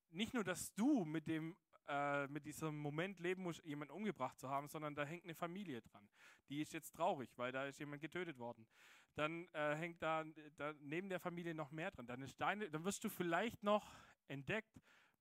[0.10, 1.56] nicht nur, dass du mit dem
[1.88, 5.82] äh, mit diesem Moment leben musst, jemanden umgebracht zu haben, sondern da hängt eine Familie
[5.82, 6.08] dran.
[6.50, 8.68] Die ist jetzt traurig, weil da ist jemand getötet worden.
[9.16, 10.26] Dann äh, hängt da,
[10.58, 12.06] da, neben der Familie noch mehr dran.
[12.06, 13.96] Dann, deine, dann wirst du vielleicht noch
[14.28, 14.80] entdeckt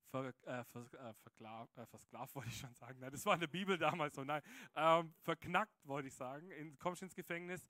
[0.09, 2.99] ver, äh, vers, äh, versklavt, äh, versklavt, wollte ich schon sagen.
[2.99, 4.25] Nein, das war in der Bibel damals so.
[4.25, 4.43] Nein,
[4.75, 6.51] ähm, verknackt, wollte ich sagen.
[6.51, 7.69] In, kommst ins Gefängnis.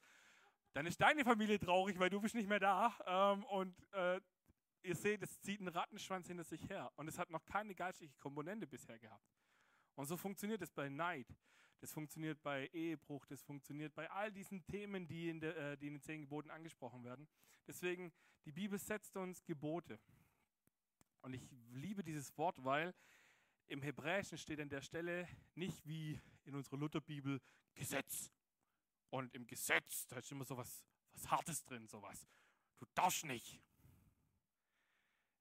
[0.72, 2.94] Dann ist deine Familie traurig, weil du bist nicht mehr da.
[3.06, 4.20] Ähm, und äh,
[4.82, 6.92] ihr seht, es zieht einen Rattenschwanz hinter sich her.
[6.96, 9.26] Und es hat noch keine geistliche Komponente bisher gehabt.
[9.94, 11.26] Und so funktioniert es bei Neid.
[11.80, 15.86] Das funktioniert bei Ehebruch, das funktioniert bei all diesen Themen, die in, der, äh, die
[15.86, 17.28] in den zehn Geboten angesprochen werden.
[17.68, 18.12] Deswegen,
[18.44, 20.00] die Bibel setzt uns Gebote.
[21.20, 22.94] Und ich liebe dieses Wort, weil
[23.66, 27.40] im Hebräischen steht an der Stelle nicht wie in unserer Lutherbibel
[27.74, 28.32] Gesetz.
[29.10, 32.26] Und im Gesetz, da ist immer so was, was Hartes drin, sowas.
[32.78, 33.60] Du darfst nicht.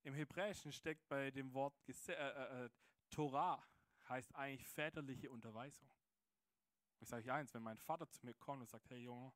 [0.04, 2.70] Im Hebräischen steckt bei dem Wort Gese äh, äh, äh
[3.10, 3.66] Torah,
[4.10, 5.90] heißt eigentlich väterliche Unterweisung.
[7.00, 9.32] Ich sage euch eins, wenn mein Vater zu mir kommt und sagt, hey Junge,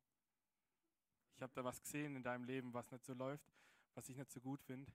[1.34, 3.50] ich habe da was gesehen in deinem Leben, was nicht so läuft,
[3.94, 4.92] was ich nicht so gut finde,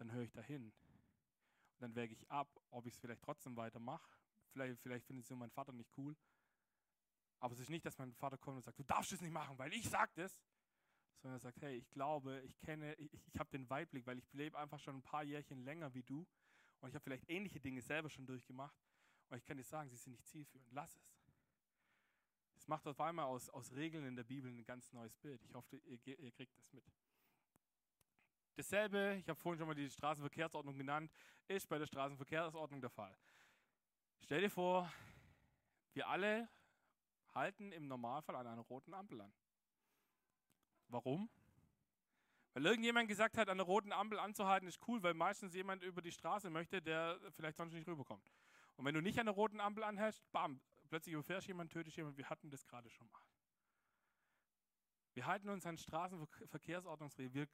[0.00, 0.64] dann höre ich dahin.
[0.64, 4.10] Und dann wäge ich ab, ob ich es vielleicht trotzdem weitermache.
[4.52, 6.16] Vielleicht, vielleicht findet es mein Vater nicht cool.
[7.38, 9.58] Aber es ist nicht, dass mein Vater kommt und sagt, du darfst es nicht machen,
[9.58, 10.40] weil ich sage das.
[11.18, 14.32] Sondern er sagt, hey, ich glaube, ich kenne, ich, ich habe den Weitblick, weil ich
[14.32, 16.26] lebe einfach schon ein paar Jährchen länger wie du.
[16.80, 18.76] Und ich habe vielleicht ähnliche Dinge selber schon durchgemacht.
[19.28, 20.66] Und ich kann dir sagen, sie sind nicht zielführend.
[20.72, 21.14] Lass es.
[22.56, 25.42] Es macht auf einmal aus, aus Regeln in der Bibel ein ganz neues Bild.
[25.44, 26.84] Ich hoffe, ihr, ihr kriegt das mit.
[28.60, 31.10] Dasselbe, ich habe vorhin schon mal die Straßenverkehrsordnung genannt,
[31.48, 33.16] ist bei der Straßenverkehrsordnung der Fall.
[34.20, 34.92] Stell dir vor,
[35.94, 36.46] wir alle
[37.34, 39.32] halten im Normalfall an einer roten Ampel an.
[40.88, 41.30] Warum?
[42.52, 46.02] Weil irgendjemand gesagt hat, an einer roten Ampel anzuhalten ist cool, weil meistens jemand über
[46.02, 48.30] die Straße möchte, der vielleicht sonst nicht rüberkommt.
[48.76, 52.18] Und wenn du nicht an der roten Ampel anhältst, bam, plötzlich überfährst jemand, tötest jemand.
[52.18, 53.22] Wir hatten das gerade schon mal.
[55.14, 57.32] Wir halten uns an Straßenverkehrsordnungsregeln.
[57.32, 57.48] Wir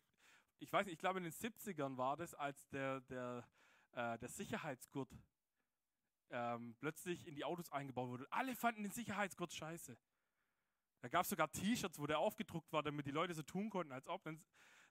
[0.59, 3.47] ich weiß nicht, ich glaube in den 70ern war das, als der, der,
[3.93, 5.11] äh, der Sicherheitsgurt
[6.31, 8.27] ähm, plötzlich in die Autos eingebaut wurde.
[8.31, 9.97] Alle fanden den Sicherheitsgurt scheiße.
[11.01, 13.93] Da gab es sogar T-Shirts, wo der aufgedruckt war, damit die Leute so tun konnten,
[13.93, 14.23] als ob.
[14.25, 14.43] Dann,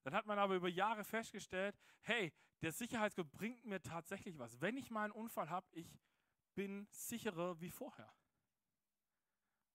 [0.04, 4.62] dann hat man aber über Jahre festgestellt, hey, der Sicherheitsgurt bringt mir tatsächlich was.
[4.62, 6.00] Wenn ich mal einen Unfall habe, ich
[6.54, 8.14] bin sicherer wie vorher.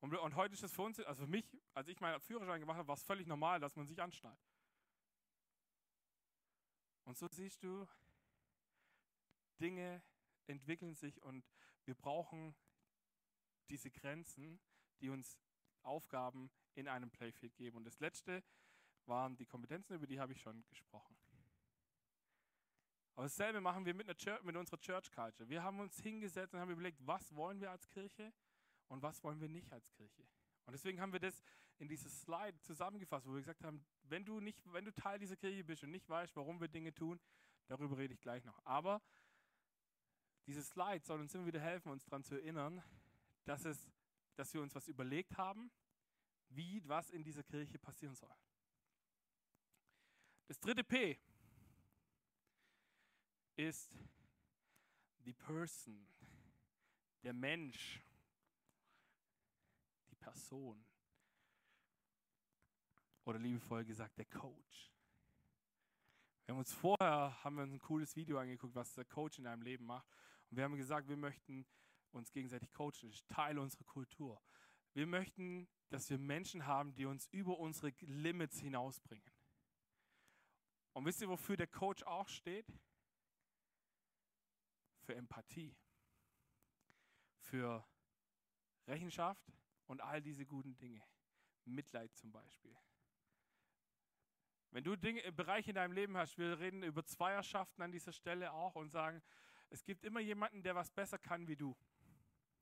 [0.00, 2.78] Und, und heute ist das für uns, also für mich, als ich meinen Führerschein gemacht
[2.78, 4.40] habe, war es völlig normal, dass man sich anschnallt.
[7.04, 7.86] Und so siehst du,
[9.60, 10.02] Dinge
[10.46, 11.44] entwickeln sich und
[11.84, 12.54] wir brauchen
[13.68, 14.60] diese Grenzen,
[15.00, 15.38] die uns
[15.82, 17.78] Aufgaben in einem Playfield geben.
[17.78, 18.42] Und das letzte
[19.06, 21.16] waren die Kompetenzen, über die habe ich schon gesprochen.
[23.14, 25.48] Aber dasselbe machen wir mit, Church, mit unserer Church Culture.
[25.48, 28.32] Wir haben uns hingesetzt und haben überlegt, was wollen wir als Kirche
[28.88, 30.22] und was wollen wir nicht als Kirche.
[30.64, 31.42] Und deswegen haben wir das
[31.80, 35.36] in dieses Slide zusammengefasst, wo wir gesagt haben, wenn du nicht, wenn du Teil dieser
[35.36, 37.18] Kirche bist und nicht weißt, warum wir Dinge tun,
[37.68, 38.60] darüber rede ich gleich noch.
[38.66, 39.02] Aber
[40.46, 42.82] dieses Slide soll uns immer wieder helfen, uns daran zu erinnern,
[43.44, 43.90] dass, es,
[44.36, 45.70] dass wir uns was überlegt haben,
[46.50, 48.34] wie was in dieser Kirche passieren soll.
[50.48, 51.18] Das dritte P
[53.56, 53.90] ist
[55.24, 56.06] die Person,
[57.22, 58.02] der Mensch,
[60.10, 60.84] die Person.
[63.30, 64.90] Oder liebevoll gesagt, der Coach.
[66.44, 69.62] Wir haben uns vorher haben wir ein cooles Video angeguckt, was der Coach in einem
[69.62, 70.08] Leben macht.
[70.50, 71.64] Und wir haben gesagt, wir möchten
[72.10, 73.08] uns gegenseitig coachen.
[73.08, 74.42] Das ist Teil unserer Kultur.
[74.94, 79.32] Wir möchten, dass wir Menschen haben, die uns über unsere Limits hinausbringen.
[80.92, 82.66] Und wisst ihr, wofür der Coach auch steht?
[85.02, 85.76] Für Empathie,
[87.38, 87.86] für
[88.88, 89.52] Rechenschaft
[89.86, 91.04] und all diese guten Dinge.
[91.64, 92.76] Mitleid zum Beispiel.
[94.72, 98.52] Wenn du Dinge, Bereiche in deinem Leben hast, wir reden über Zweierschaften an dieser Stelle
[98.52, 99.20] auch und sagen,
[99.68, 101.76] es gibt immer jemanden, der was besser kann wie du.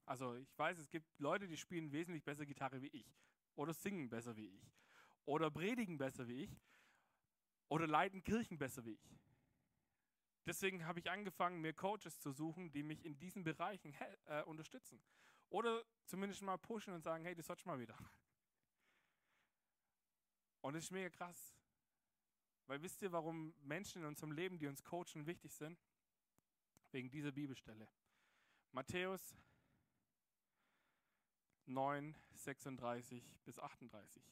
[0.07, 3.15] Also ich weiß, es gibt Leute, die spielen wesentlich besser Gitarre wie ich
[3.57, 4.73] oder singen besser wie ich
[5.27, 6.63] oder predigen besser wie ich
[7.69, 9.19] oder leiten Kirchen besser wie ich.
[10.47, 13.95] Deswegen habe ich angefangen, mir Coaches zu suchen, die mich in diesen Bereichen
[14.25, 14.99] äh, unterstützen.
[15.51, 17.99] Oder zumindest mal pushen und sagen, hey, das sollst mal wieder.
[20.63, 21.55] Und das ist mega krass.
[22.69, 25.81] Weil wisst ihr, warum Menschen in unserem Leben, die uns coachen, wichtig sind?
[26.93, 27.89] Wegen dieser Bibelstelle.
[28.73, 29.35] Matthäus
[31.65, 34.23] 9, 36 bis 38.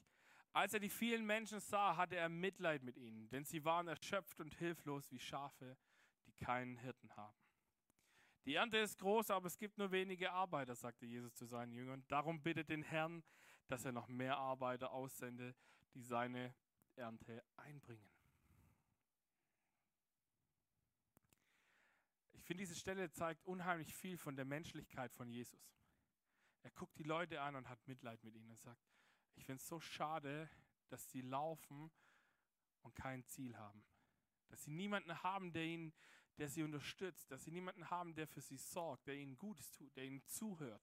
[0.53, 4.40] Als er die vielen Menschen sah, hatte er Mitleid mit ihnen, denn sie waren erschöpft
[4.40, 5.77] und hilflos wie Schafe,
[6.27, 7.37] die keinen Hirten haben.
[8.44, 12.05] Die Ernte ist groß, aber es gibt nur wenige Arbeiter, sagte Jesus zu seinen Jüngern.
[12.09, 13.25] Darum bittet den Herrn,
[13.66, 15.55] dass er noch mehr Arbeiter aussende,
[15.94, 16.55] die seine
[16.96, 18.15] Ernte einbringen.
[22.46, 25.76] Finde, diese Stelle zeigt unheimlich viel von der Menschlichkeit von Jesus.
[26.62, 28.80] Er guckt die Leute an und hat Mitleid mit ihnen und sagt,
[29.35, 30.48] ich finde es so schade,
[30.88, 31.90] dass sie laufen
[32.82, 33.85] und kein Ziel haben.
[34.48, 35.92] Dass sie niemanden haben, der, ihnen,
[36.38, 37.30] der sie unterstützt.
[37.30, 40.82] Dass sie niemanden haben, der für sie sorgt, der ihnen Gutes tut, der ihnen zuhört.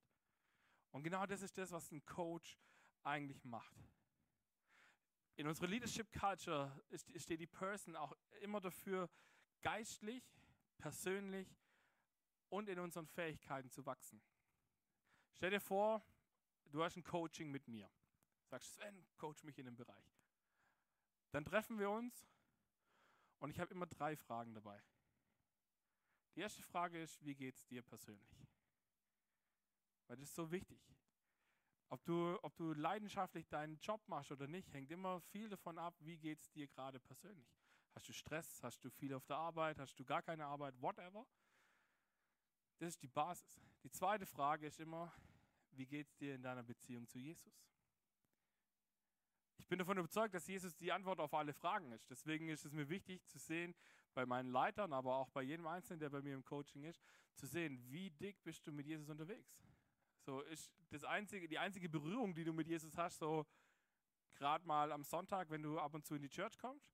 [0.91, 2.59] Und genau das ist das, was ein Coach
[3.03, 3.77] eigentlich macht.
[5.35, 6.83] In unserer Leadership Culture
[7.15, 9.09] steht die Person auch immer dafür,
[9.61, 10.23] geistlich
[10.77, 11.47] persönlich
[12.49, 14.21] und in unseren Fähigkeiten zu wachsen.
[15.33, 16.05] Stell dir vor,
[16.65, 17.89] du hast ein Coaching mit mir.
[18.45, 20.13] Sagst, Sven, coach mich in dem Bereich.
[21.31, 22.27] Dann treffen wir uns
[23.39, 24.81] und ich habe immer drei Fragen dabei.
[26.35, 28.47] Die erste Frage ist, wie geht es dir persönlich?
[30.07, 30.79] Weil das ist so wichtig.
[31.89, 35.95] Ob du, ob du leidenschaftlich deinen Job machst oder nicht, hängt immer viel davon ab,
[35.99, 37.62] wie geht es dir gerade persönlich.
[37.95, 38.61] Hast du Stress?
[38.63, 39.79] Hast du viel auf der Arbeit?
[39.79, 40.79] Hast du gar keine Arbeit?
[40.81, 41.25] Whatever.
[42.79, 43.61] Das ist die Basis.
[43.83, 45.13] Die zweite Frage ist immer,
[45.71, 47.53] wie geht es dir in deiner Beziehung zu Jesus?
[49.57, 52.09] Ich bin davon überzeugt, dass Jesus die Antwort auf alle Fragen ist.
[52.09, 53.73] Deswegen ist es mir wichtig zu sehen,
[54.13, 57.01] bei meinen Leitern, aber auch bei jedem Einzelnen, der bei mir im Coaching ist,
[57.35, 59.57] zu sehen, wie dick bist du mit Jesus unterwegs.
[60.25, 63.45] So ist das einzige, die einzige Berührung, die du mit Jesus hast, so
[64.35, 66.93] gerade mal am Sonntag, wenn du ab und zu in die Church kommst,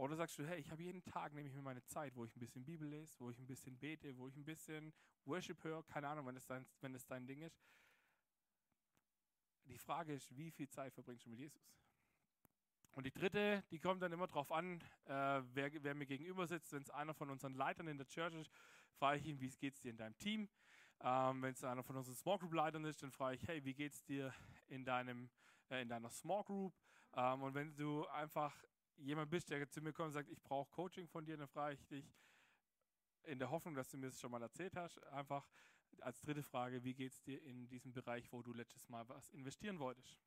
[0.00, 2.34] oder sagst du, hey, ich habe jeden Tag, nehme ich mir meine Zeit, wo ich
[2.34, 4.94] ein bisschen Bibel lese, wo ich ein bisschen bete, wo ich ein bisschen
[5.26, 7.60] Worship höre, keine Ahnung, wenn es dein, das dein Ding ist.
[9.66, 11.70] Die Frage ist, wie viel Zeit verbringst du mit Jesus?
[12.92, 16.72] Und die dritte, die kommt dann immer darauf an, äh, wer, wer, mir gegenüber sitzt.
[16.72, 18.50] Wenn es einer von unseren Leitern in der Church ist,
[18.94, 20.48] frage ich ihn, wie geht es dir in deinem Team?
[21.00, 23.74] Ähm, Wenn es einer von unseren Small Group Leitern ist, dann frage ich, hey, wie
[23.74, 24.32] geht es dir
[24.66, 25.28] in, deinem,
[25.68, 26.74] äh, in deiner Small Group?
[27.12, 28.56] Ähm, und wenn du einfach
[29.00, 31.74] jemand bist, der zu mir kommt und sagt, ich brauche Coaching von dir, dann frage
[31.74, 32.12] ich dich
[33.24, 35.48] in der Hoffnung, dass du mir das schon mal erzählt hast, einfach
[36.00, 39.30] als dritte Frage, wie geht es dir in diesem Bereich, wo du letztes Mal was
[39.30, 40.18] investieren wolltest?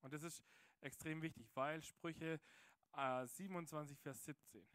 [0.00, 0.42] Und das ist
[0.80, 2.40] extrem wichtig, weil Sprüche
[2.94, 4.66] äh, 27, Vers 17.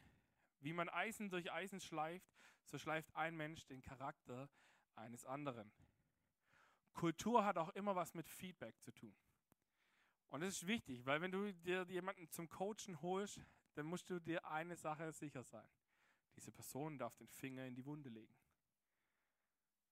[0.59, 2.31] Wie man Eisen durch Eisen schleift,
[2.65, 4.49] so schleift ein Mensch den Charakter
[4.95, 5.71] eines anderen.
[6.93, 9.15] Kultur hat auch immer was mit Feedback zu tun.
[10.33, 13.39] Und das ist wichtig, weil wenn du dir jemanden zum Coachen holst,
[13.75, 15.69] dann musst du dir eine Sache sicher sein.
[16.35, 18.33] Diese Person darf den Finger in die Wunde legen.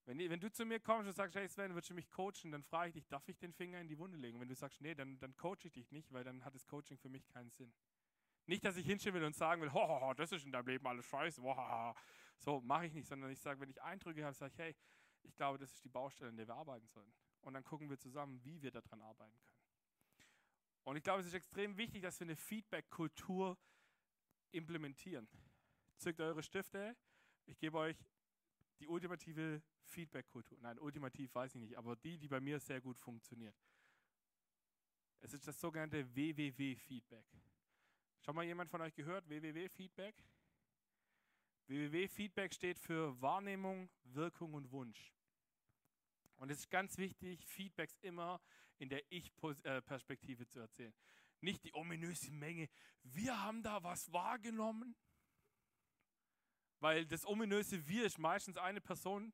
[0.06, 2.63] Wenn, wenn du zu mir kommst und sagst, hey Sven, willst du mich coachen, dann
[2.63, 4.39] frage ich dich, darf ich den Finger in die Wunde legen?
[4.39, 6.97] Wenn du sagst, nee, dann, dann coache ich dich nicht, weil dann hat das Coaching
[6.97, 7.71] für mich keinen Sinn.
[8.47, 11.06] Nicht, dass ich hinstellen will und sagen will, ho, das ist in deinem Leben alles
[11.06, 11.43] scheiße.
[11.43, 11.95] Wow.
[12.39, 14.75] So mache ich nicht, sondern ich sage, wenn ich Eindrücke habe, sage ich, hey,
[15.21, 17.13] ich glaube, das ist die Baustelle, in der wir arbeiten sollen.
[17.41, 19.61] Und dann gucken wir zusammen, wie wir daran arbeiten können.
[20.84, 23.58] Und ich glaube, es ist extrem wichtig, dass wir eine Feedback-Kultur
[24.52, 25.28] implementieren.
[25.98, 26.96] Zückt eure Stifte.
[27.46, 27.98] Ich gebe euch
[28.80, 30.58] die ultimative Feedback-Kultur.
[30.62, 33.56] Nein, ultimativ weiß ich nicht, aber die, die bei mir sehr gut funktioniert.
[35.20, 37.26] Es ist das sogenannte WWW-Feedback.
[38.22, 39.30] Schon mal jemand von euch gehört?
[39.30, 40.15] WWW-Feedback?
[41.67, 45.13] WWW-Feedback steht für Wahrnehmung, Wirkung und Wunsch.
[46.41, 48.41] Und es ist ganz wichtig, Feedbacks immer
[48.80, 50.91] in der Ich-Perspektive zu erzählen.
[51.39, 52.67] Nicht die ominöse Menge,
[53.04, 54.95] wir haben da was wahrgenommen.
[56.80, 59.32] Weil das ominöse Wir ist meistens eine Person,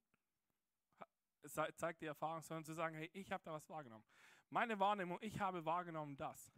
[1.77, 4.03] zeigt die Erfahrung, sondern zu sagen, hey, ich habe da was wahrgenommen.
[4.49, 6.51] Meine Wahrnehmung, ich habe wahrgenommen das.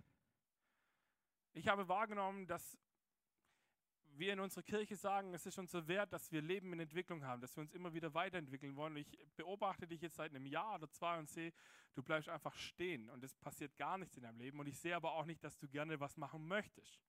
[1.54, 2.76] Ich habe wahrgenommen, dass
[4.20, 7.24] wir in unserer Kirche sagen, es ist uns so wert, dass wir Leben in Entwicklung
[7.24, 8.98] haben, dass wir uns immer wieder weiterentwickeln wollen.
[8.98, 11.54] Ich beobachte dich jetzt seit einem Jahr oder zwei und sehe,
[11.96, 14.60] du bleibst einfach stehen und es passiert gar nichts in deinem Leben.
[14.60, 17.00] Und ich sehe aber auch nicht, dass du gerne was machen möchtest.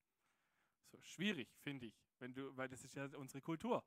[0.91, 3.85] So schwierig, finde ich, wenn du, weil das ist ja unsere Kultur.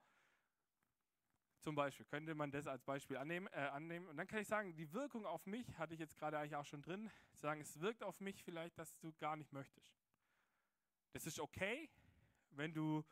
[1.60, 4.08] Zum Beispiel könnte man das als Beispiel annehmen, äh, annehmen.
[4.08, 6.66] Und dann kann ich sagen, die Wirkung auf mich hatte ich jetzt gerade eigentlich auch
[6.66, 7.10] schon drin.
[7.32, 9.96] Sagen, es wirkt auf mich vielleicht, dass du gar nicht möchtest.
[11.14, 11.90] Das ist okay,
[12.58, 13.04] wenn du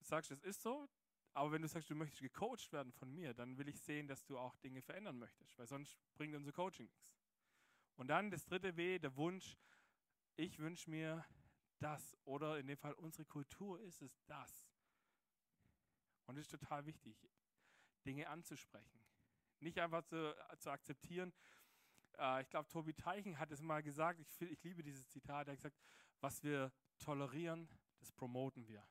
[0.00, 0.88] sagst, es ist so,
[1.34, 4.24] aber wenn du sagst, du möchtest gecoacht werden von mir, dann will ich sehen, dass
[4.24, 7.14] du auch Dinge verändern möchtest, weil sonst bringt unser Coaching nichts.
[7.96, 9.56] Und dann das dritte W, der Wunsch,
[10.36, 11.24] ich wünsche mir
[11.78, 14.70] das oder in dem Fall unsere Kultur ist es das.
[16.26, 17.16] Und es ist total wichtig,
[18.04, 19.00] Dinge anzusprechen.
[19.60, 21.32] Nicht einfach zu, zu akzeptieren.
[22.18, 25.52] Äh, ich glaube, Tobi Teichen hat es mal gesagt, ich, ich liebe dieses Zitat, er
[25.52, 25.78] hat gesagt,
[26.20, 27.68] was wir tolerieren,
[27.98, 28.86] das promoten wir.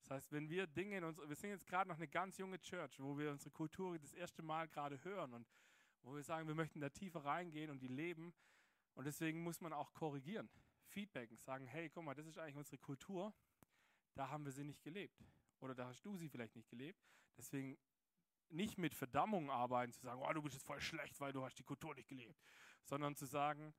[0.00, 2.58] Das heißt, wenn wir Dinge in uns, wir sind jetzt gerade noch eine ganz junge
[2.60, 5.46] Church, wo wir unsere Kultur das erste Mal gerade hören und
[6.02, 8.32] wo wir sagen, wir möchten da tiefer reingehen und die leben.
[8.94, 10.48] Und deswegen muss man auch korrigieren,
[10.86, 13.34] feedbacken, sagen, hey, guck mal, das ist eigentlich unsere Kultur,
[14.14, 15.22] da haben wir sie nicht gelebt.
[15.60, 17.04] Oder da hast du sie vielleicht nicht gelebt.
[17.36, 17.76] Deswegen
[18.48, 21.58] nicht mit Verdammung arbeiten, zu sagen, oh, du bist jetzt voll schlecht, weil du hast
[21.58, 22.40] die Kultur nicht gelebt,
[22.84, 23.74] sondern zu sagen,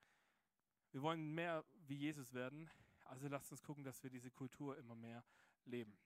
[0.92, 2.70] wir wollen mehr wie Jesus werden,
[3.10, 5.24] also lasst uns gucken, dass wir diese Kultur immer mehr
[5.65, 5.98] leben.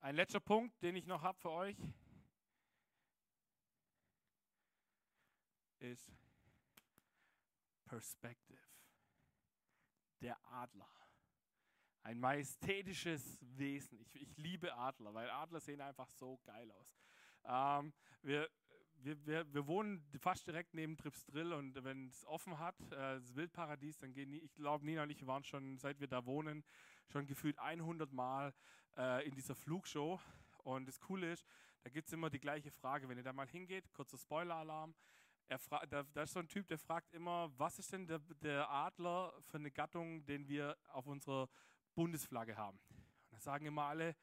[0.00, 1.76] Ein letzter Punkt, den ich noch habe für euch,
[5.78, 6.10] ist
[7.84, 8.58] Perspective.
[10.20, 10.88] Der Adler.
[12.02, 14.00] Ein majestätisches Wesen.
[14.00, 16.96] Ich, ich, liebe Adler, weil Adler sehen einfach so geil aus.
[17.44, 18.48] Ähm, wir
[19.06, 23.36] wir, wir, wir, wohnen fast direkt neben Tripsdrill und wenn es offen hat, äh, das
[23.36, 26.64] Wildparadies, dann gehen, ich glaube, Nina und ich waren schon, seit wir da wohnen,
[27.06, 28.52] schon gefühlt 100 Mal
[28.96, 30.20] äh, in dieser Flugshow.
[30.64, 31.46] Und das Coole ist,
[31.84, 34.92] da gibt es immer die gleiche Frage, wenn ihr da mal hingeht, kurzer Spoiler-Alarm.
[35.46, 39.32] Da, da, ist so ein Typ, der fragt immer, was ist denn der, der Adler
[39.42, 41.48] für eine Gattung, den wir auf unserer
[41.94, 42.80] Bundesflagge haben?
[42.88, 44.16] Und da sagen immer alle,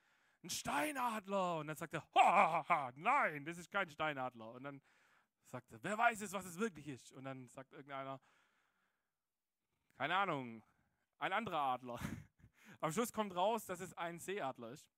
[0.44, 1.58] ein Steinadler.
[1.58, 4.52] Und dann sagt er, ha, ha, ha, nein, das ist kein Steinadler.
[4.52, 4.82] Und dann
[5.46, 7.12] sagt er, wer weiß es, was es wirklich ist?
[7.12, 8.20] Und dann sagt irgendeiner,
[9.98, 10.64] keine Ahnung,
[11.20, 12.00] ein anderer Adler.
[12.82, 14.92] Am Schluss kommt raus, dass es ein Seeadler ist,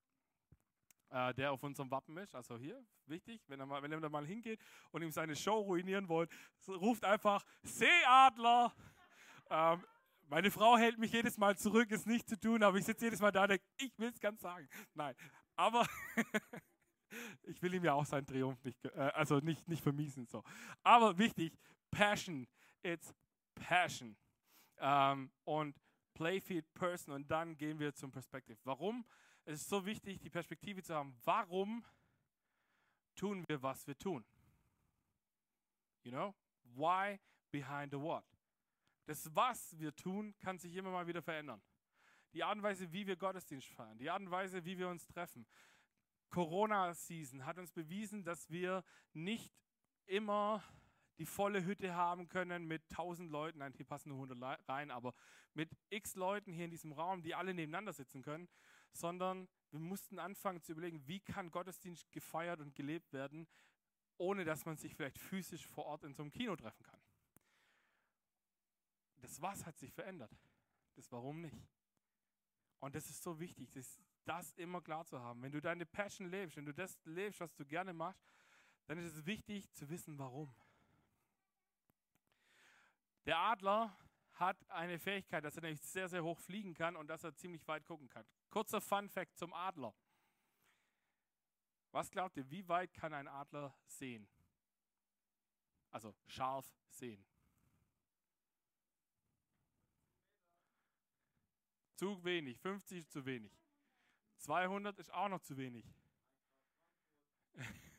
[1.10, 2.34] äh, der auf unserem Wappen ist.
[2.34, 4.60] Also hier, wichtig, wenn er, mal, wenn er da mal hingeht
[4.92, 6.32] und ihm seine Show ruinieren wollt,
[6.68, 8.74] ruft einfach Seeadler.
[9.48, 9.86] Ähm,
[10.28, 13.20] meine Frau hält mich jedes Mal zurück, es nicht zu tun, aber ich sitze jedes
[13.20, 14.68] Mal da und denke, ich will es ganz sagen.
[14.94, 15.16] Nein,
[15.56, 15.88] aber
[17.44, 20.26] ich will ihm ja auch seinen Triumph nicht, äh, also nicht, nicht vermiesen.
[20.28, 20.44] So.
[20.84, 21.58] Aber wichtig,
[21.92, 22.48] Passion,
[22.84, 23.14] it's
[23.56, 24.18] Passion.
[24.78, 25.76] Ähm, und
[26.14, 28.58] Playfield Person und dann gehen wir zum Perspektiv.
[28.64, 29.06] Warum?
[29.44, 31.16] Es ist so wichtig, die Perspektive zu haben.
[31.24, 31.86] Warum
[33.16, 34.26] tun wir, was wir tun?
[36.04, 36.36] You know?
[36.64, 37.20] Why
[37.52, 38.24] behind the what?
[39.06, 41.62] Das, was wir tun, kann sich immer mal wieder verändern.
[42.34, 45.06] Die Art und Weise, wie wir Gottesdienst feiern, die Art und Weise, wie wir uns
[45.08, 45.48] treffen.
[46.30, 49.54] Corona-Season hat uns bewiesen, dass wir nicht
[50.06, 50.64] immer
[51.18, 55.14] die volle Hütte haben können mit 1000 Leuten, nein, hier passen nur 100 rein, aber
[55.54, 58.50] mit x Leuten hier in diesem Raum, die alle nebeneinander sitzen können,
[58.92, 63.48] sondern wir mussten anfangen zu überlegen, wie kann Gottesdienst gefeiert und gelebt werden,
[64.18, 67.00] ohne dass man sich vielleicht physisch vor Ort in so einem Kino treffen kann.
[69.26, 70.32] Das Was hat sich verändert.
[70.94, 71.68] Das Warum nicht.
[72.78, 75.42] Und das ist so wichtig, das, das immer klar zu haben.
[75.42, 78.24] Wenn du deine Passion lebst, wenn du das lebst, was du gerne machst,
[78.86, 80.54] dann ist es wichtig zu wissen, warum.
[83.26, 83.98] Der Adler
[84.34, 87.68] hat eine Fähigkeit, dass er nämlich sehr, sehr hoch fliegen kann und dass er ziemlich
[87.68, 88.28] weit gucken kann.
[88.52, 89.96] Kurzer Fun Fact zum Adler.
[91.90, 94.30] Was glaubt ihr, wie weit kann ein Adler sehen?
[95.90, 97.26] Also scharf sehen.
[101.96, 103.52] Zu wenig, 50 ist zu wenig.
[104.38, 105.86] 200 ist auch noch zu wenig.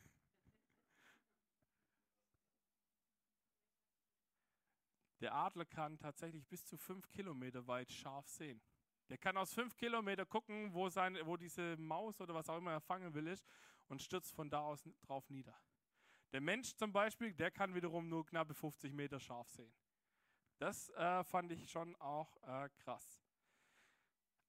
[5.19, 8.61] Der Adler kann tatsächlich bis zu fünf Kilometer weit scharf sehen.
[9.09, 12.73] Der kann aus fünf Kilometer gucken, wo, sein, wo diese Maus oder was auch immer
[12.73, 13.47] er fangen will ist
[13.87, 15.59] und stürzt von da aus drauf nieder.
[16.33, 19.73] Der Mensch zum Beispiel, der kann wiederum nur knappe 50 Meter scharf sehen.
[20.59, 23.26] Das äh, fand ich schon auch äh, krass.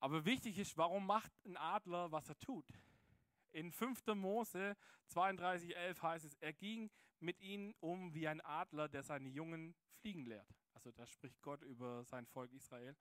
[0.01, 2.67] Aber wichtig ist, warum macht ein Adler, was er tut?
[3.51, 4.07] In 5.
[4.15, 4.77] Mose
[5.11, 6.91] 32,11 heißt es, er ging
[7.21, 10.55] mit ihnen um wie ein Adler, der seine Jungen fliegen lehrt.
[10.75, 12.97] Also da spricht Gott über sein Volk Israel.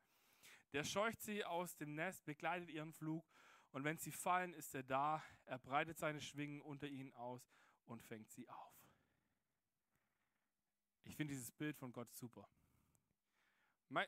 [0.74, 3.30] Der scheucht sie aus dem Nest, begleitet ihren Flug
[3.72, 5.24] und wenn sie fallen, ist er da.
[5.46, 7.48] Er breitet seine Schwingen unter ihnen aus
[7.86, 8.74] und fängt sie auf.
[11.04, 12.50] Ich finde dieses Bild von Gott super.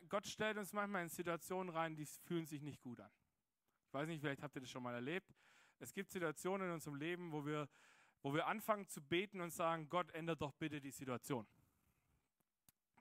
[0.09, 3.11] Gott stellt uns manchmal in Situationen rein, die fühlen sich nicht gut an.
[3.87, 5.33] Ich weiß nicht, vielleicht habt ihr das schon mal erlebt.
[5.79, 7.69] Es gibt Situationen in unserem Leben, wo wir,
[8.21, 11.47] wo wir anfangen zu beten und sagen, Gott, ändert doch bitte die Situation.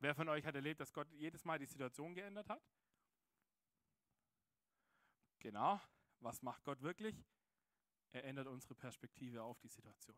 [0.01, 2.63] Wer von euch hat erlebt, dass Gott jedes Mal die Situation geändert hat?
[5.41, 5.81] Genau.
[6.21, 7.25] Was macht Gott wirklich?
[8.13, 10.17] Er ändert unsere Perspektive auf die Situation.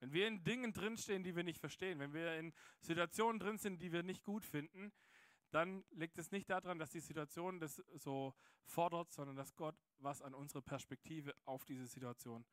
[0.00, 3.82] Wenn wir in Dingen drinstehen, die wir nicht verstehen, wenn wir in Situationen drin sind,
[3.82, 4.92] die wir nicht gut finden,
[5.50, 8.34] dann liegt es nicht daran, dass die Situation das so
[8.64, 12.44] fordert, sondern dass Gott was an unserer Perspektive auf diese Situation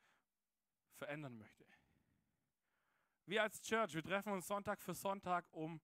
[0.93, 1.65] verändern möchte.
[3.25, 5.81] Wir als Church, wir treffen uns Sonntag für Sonntag, um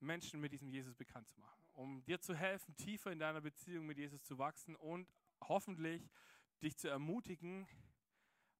[0.00, 3.86] Menschen mit diesem Jesus bekannt zu machen, um dir zu helfen, tiefer in deiner Beziehung
[3.86, 5.08] mit Jesus zu wachsen und
[5.40, 6.10] hoffentlich
[6.62, 7.68] dich zu ermutigen,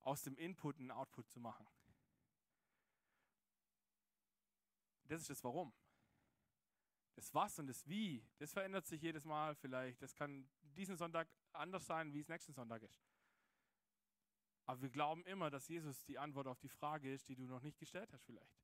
[0.00, 1.66] aus dem Input einen Output zu machen.
[5.08, 5.72] Das ist das Warum.
[7.16, 10.00] Das Was und das Wie, das verändert sich jedes Mal vielleicht.
[10.02, 13.02] Das kann diesen Sonntag anders sein, wie es nächsten Sonntag ist.
[14.66, 17.62] Aber wir glauben immer, dass Jesus die Antwort auf die Frage ist, die du noch
[17.62, 18.60] nicht gestellt hast vielleicht.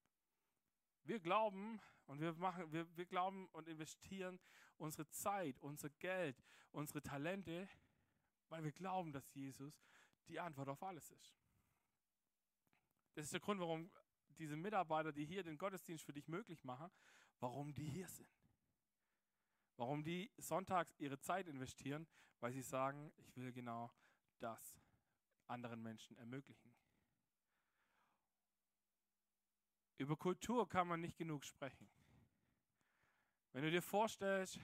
[1.05, 4.39] Wir glauben und wir machen, wir, wir glauben und investieren
[4.77, 6.37] unsere Zeit, unser Geld,
[6.73, 7.69] unsere Talente,
[8.49, 9.85] weil wir glauben, dass Jesus
[10.29, 11.37] die Antwort auf alles ist.
[13.15, 13.91] Das ist der Grund, warum
[14.39, 16.91] diese Mitarbeiter, die hier den Gottesdienst für dich möglich machen,
[17.41, 18.42] warum die hier sind.
[19.77, 22.07] Warum die sonntags ihre Zeit investieren,
[22.41, 23.91] weil sie sagen, ich will genau
[24.39, 24.81] das
[25.47, 26.73] anderen Menschen ermöglichen.
[29.99, 31.89] Über Kultur kann man nicht genug sprechen.
[33.53, 34.59] Wenn du dir vorstellst,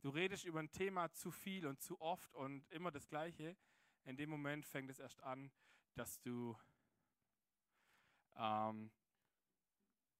[0.00, 3.56] du redest über ein Thema zu viel und zu oft und immer das Gleiche,
[4.04, 5.50] in dem Moment fängt es erst an,
[5.94, 6.56] dass du,
[8.36, 8.90] ähm,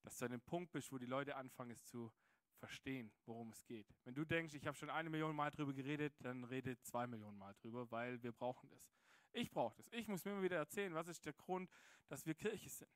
[0.02, 2.12] dass du an dem Punkt bist, wo die Leute anfangen, es zu
[2.58, 3.86] verstehen, worum es geht.
[4.04, 7.38] Wenn du denkst, ich habe schon eine Million Mal drüber geredet, dann rede zwei Millionen
[7.38, 8.90] Mal drüber, weil wir brauchen das.
[9.32, 9.88] Ich brauche das.
[9.92, 11.70] Ich muss mir immer wieder erzählen, was ist der Grund,
[12.08, 12.90] dass wir Kirche sind.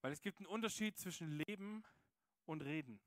[0.00, 1.84] Weil es gibt einen Unterschied zwischen Leben
[2.46, 3.00] und Reden.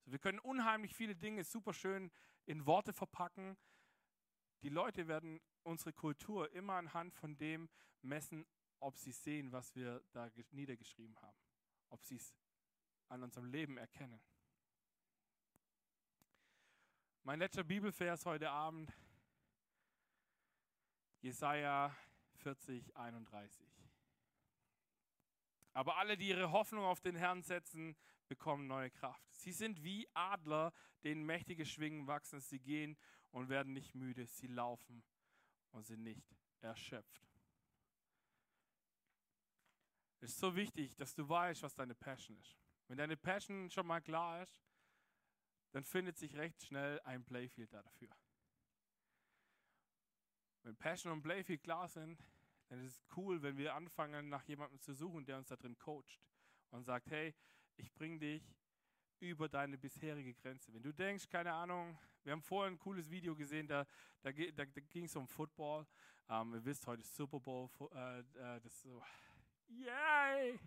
[0.00, 2.10] Also wir können unheimlich viele Dinge super schön
[2.46, 3.56] in Worte verpacken.
[4.62, 7.68] Die Leute werden unsere Kultur immer anhand von dem
[8.02, 8.46] messen,
[8.80, 11.38] ob sie sehen, was wir da niedergeschrieben haben.
[11.88, 12.34] Ob sie es
[13.12, 14.20] an unserem Leben erkennen.
[17.24, 18.90] Mein letzter Bibelvers heute Abend,
[21.20, 21.94] Jesaja
[22.36, 23.68] 40, 31.
[25.74, 27.96] Aber alle, die ihre Hoffnung auf den Herrn setzen,
[28.28, 29.30] bekommen neue Kraft.
[29.34, 30.72] Sie sind wie Adler,
[31.04, 32.40] denen mächtige Schwingen wachsen.
[32.40, 32.96] Sie gehen
[33.30, 34.26] und werden nicht müde.
[34.26, 35.04] Sie laufen
[35.70, 37.28] und sind nicht erschöpft.
[40.20, 42.61] Es ist so wichtig, dass du weißt, was deine Passion ist.
[42.92, 44.60] Wenn deine Passion schon mal klar ist,
[45.70, 48.10] dann findet sich recht schnell ein Playfield dafür.
[50.62, 52.22] Wenn Passion und Playfield klar sind,
[52.68, 55.78] dann ist es cool, wenn wir anfangen, nach jemandem zu suchen, der uns da drin
[55.78, 56.20] coacht
[56.68, 57.34] und sagt, hey,
[57.78, 58.54] ich bringe dich
[59.20, 60.70] über deine bisherige Grenze.
[60.74, 63.86] Wenn du denkst, keine Ahnung, wir haben vorher ein cooles Video gesehen, da,
[64.20, 65.86] da, da, da ging es um Football.
[66.28, 69.02] Ähm, ihr wisst, heute ist Super Bowl, äh, äh, das so,
[69.68, 70.60] yay!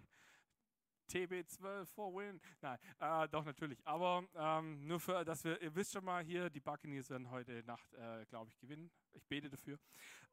[1.09, 2.39] TB12 for win.
[2.61, 3.85] Nein, äh, doch natürlich.
[3.85, 7.63] Aber ähm, nur für, dass wir, ihr wisst schon mal hier, die Buccaneers werden heute
[7.63, 8.91] Nacht, äh, glaube ich, gewinnen.
[9.13, 9.79] Ich bete dafür.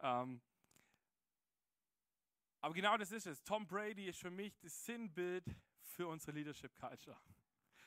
[0.01, 0.41] Ähm,
[2.61, 3.43] aber genau das ist es.
[3.43, 5.45] Tom Brady ist für mich das Sinnbild
[5.81, 7.17] für unsere Leadership Culture.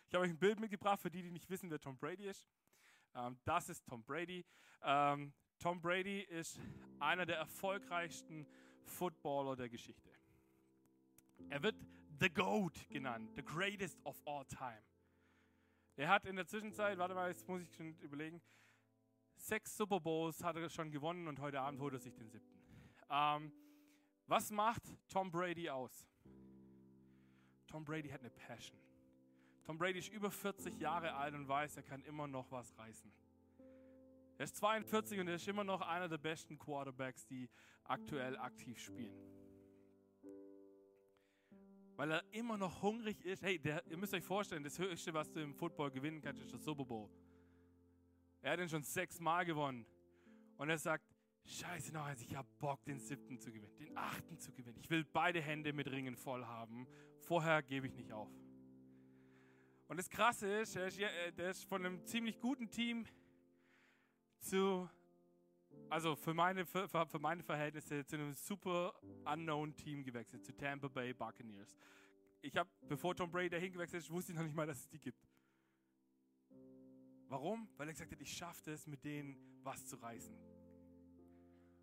[0.07, 2.45] Ich habe euch ein Bild mitgebracht für die, die nicht wissen, wer Tom Brady ist.
[3.15, 4.45] Ähm, das ist Tom Brady.
[4.83, 6.59] Ähm, Tom Brady ist
[6.99, 8.45] einer der erfolgreichsten
[8.83, 10.11] Footballer der Geschichte.
[11.49, 11.75] Er wird
[12.19, 14.81] The GOAT genannt, the greatest of all time.
[15.97, 18.41] Er hat in der Zwischenzeit, warte mal, jetzt muss ich schon überlegen,
[19.35, 22.59] sechs Super Bowls hat er schon gewonnen und heute Abend holt er sich den siebten.
[23.09, 23.51] Ähm,
[24.27, 26.07] was macht Tom Brady aus?
[27.67, 28.79] Tom Brady hat eine Passion.
[29.63, 33.11] Tom Brady ist über 40 Jahre alt und weiß, er kann immer noch was reißen.
[34.37, 37.49] Er ist 42 und er ist immer noch einer der besten Quarterbacks, die
[37.83, 39.15] aktuell aktiv spielen.
[41.95, 43.41] Weil er immer noch hungrig ist.
[43.41, 46.51] Hey, der, ihr müsst euch vorstellen, das Höchste, was du im Football gewinnen kannst, ist
[46.51, 47.09] der Super Bowl.
[48.41, 49.85] Er hat ihn schon sechsmal gewonnen.
[50.57, 51.05] Und er sagt,
[51.45, 54.77] scheiße noch eins, ich habe Bock, den siebten zu gewinnen, den achten zu gewinnen.
[54.79, 56.87] Ich will beide Hände mit Ringen voll haben.
[57.19, 58.31] Vorher gebe ich nicht auf.
[59.87, 63.05] Und das Krasse ist, er ist, der ist von einem ziemlich guten Team
[64.39, 64.89] zu,
[65.89, 68.93] also für meine, für, für meine Verhältnisse, zu einem super
[69.25, 71.77] unknown Team gewechselt, zu Tampa Bay Buccaneers.
[72.41, 74.89] Ich habe, bevor Tom Brady dahin gewechselt ist, wusste ich noch nicht mal, dass es
[74.89, 75.27] die gibt.
[77.27, 77.67] Warum?
[77.77, 80.35] Weil er gesagt hat, ich schaffe es, mit denen was zu reißen.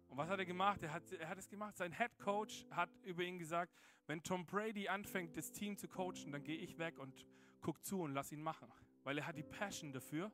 [0.09, 0.82] Und was hat er gemacht?
[0.82, 1.76] Er hat, er hat es gemacht.
[1.76, 3.74] Sein Head Coach hat über ihn gesagt,
[4.07, 7.26] wenn Tom Brady anfängt, das Team zu coachen, dann gehe ich weg und
[7.61, 8.68] gucke zu und lass ihn machen.
[9.05, 10.30] Weil er hat die Passion dafür.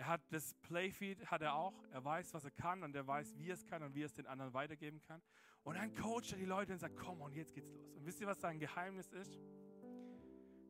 [0.00, 1.74] Er hat das Playfeed, hat er auch.
[1.92, 4.06] Er weiß, was er kann und er weiß, wie er es kann und wie er
[4.06, 5.20] es den anderen weitergeben kann.
[5.62, 7.92] Und dann coacht er die Leute und sagt, komm und jetzt geht's los.
[7.92, 9.38] Und wisst ihr, was sein Geheimnis ist?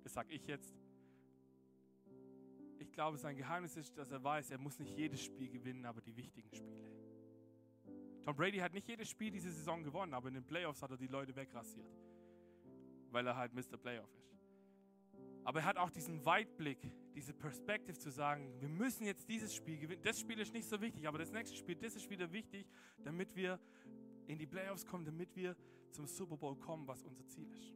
[0.02, 0.74] Das sage ich jetzt.
[2.80, 6.00] Ich glaube, sein Geheimnis ist, dass er weiß, er muss nicht jedes Spiel gewinnen, aber
[6.00, 6.90] die wichtigen Spiele.
[8.24, 10.96] Tom Brady hat nicht jedes Spiel diese Saison gewonnen, aber in den Playoffs hat er
[10.96, 11.96] die Leute wegrasiert,
[13.12, 13.76] weil er halt Mr.
[13.76, 14.39] Playoff ist.
[15.44, 16.78] Aber er hat auch diesen Weitblick,
[17.14, 20.02] diese Perspektive zu sagen, wir müssen jetzt dieses Spiel gewinnen.
[20.02, 22.66] Das Spiel ist nicht so wichtig, aber das nächste Spiel, das ist wieder wichtig,
[23.02, 23.58] damit wir
[24.26, 25.56] in die Playoffs kommen, damit wir
[25.90, 27.74] zum Super Bowl kommen, was unser Ziel ist.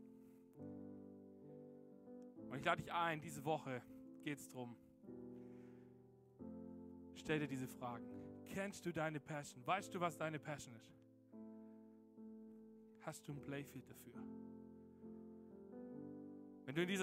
[2.48, 3.82] Und ich lade dich ein, diese Woche
[4.22, 4.76] geht es darum,
[7.14, 8.06] stell dir diese Fragen.
[8.46, 9.66] Kennst du deine Passion?
[9.66, 10.94] Weißt du, was deine Passion ist?
[13.00, 14.14] Hast du ein Playfield dafür?
[16.64, 17.02] Wenn du in dieser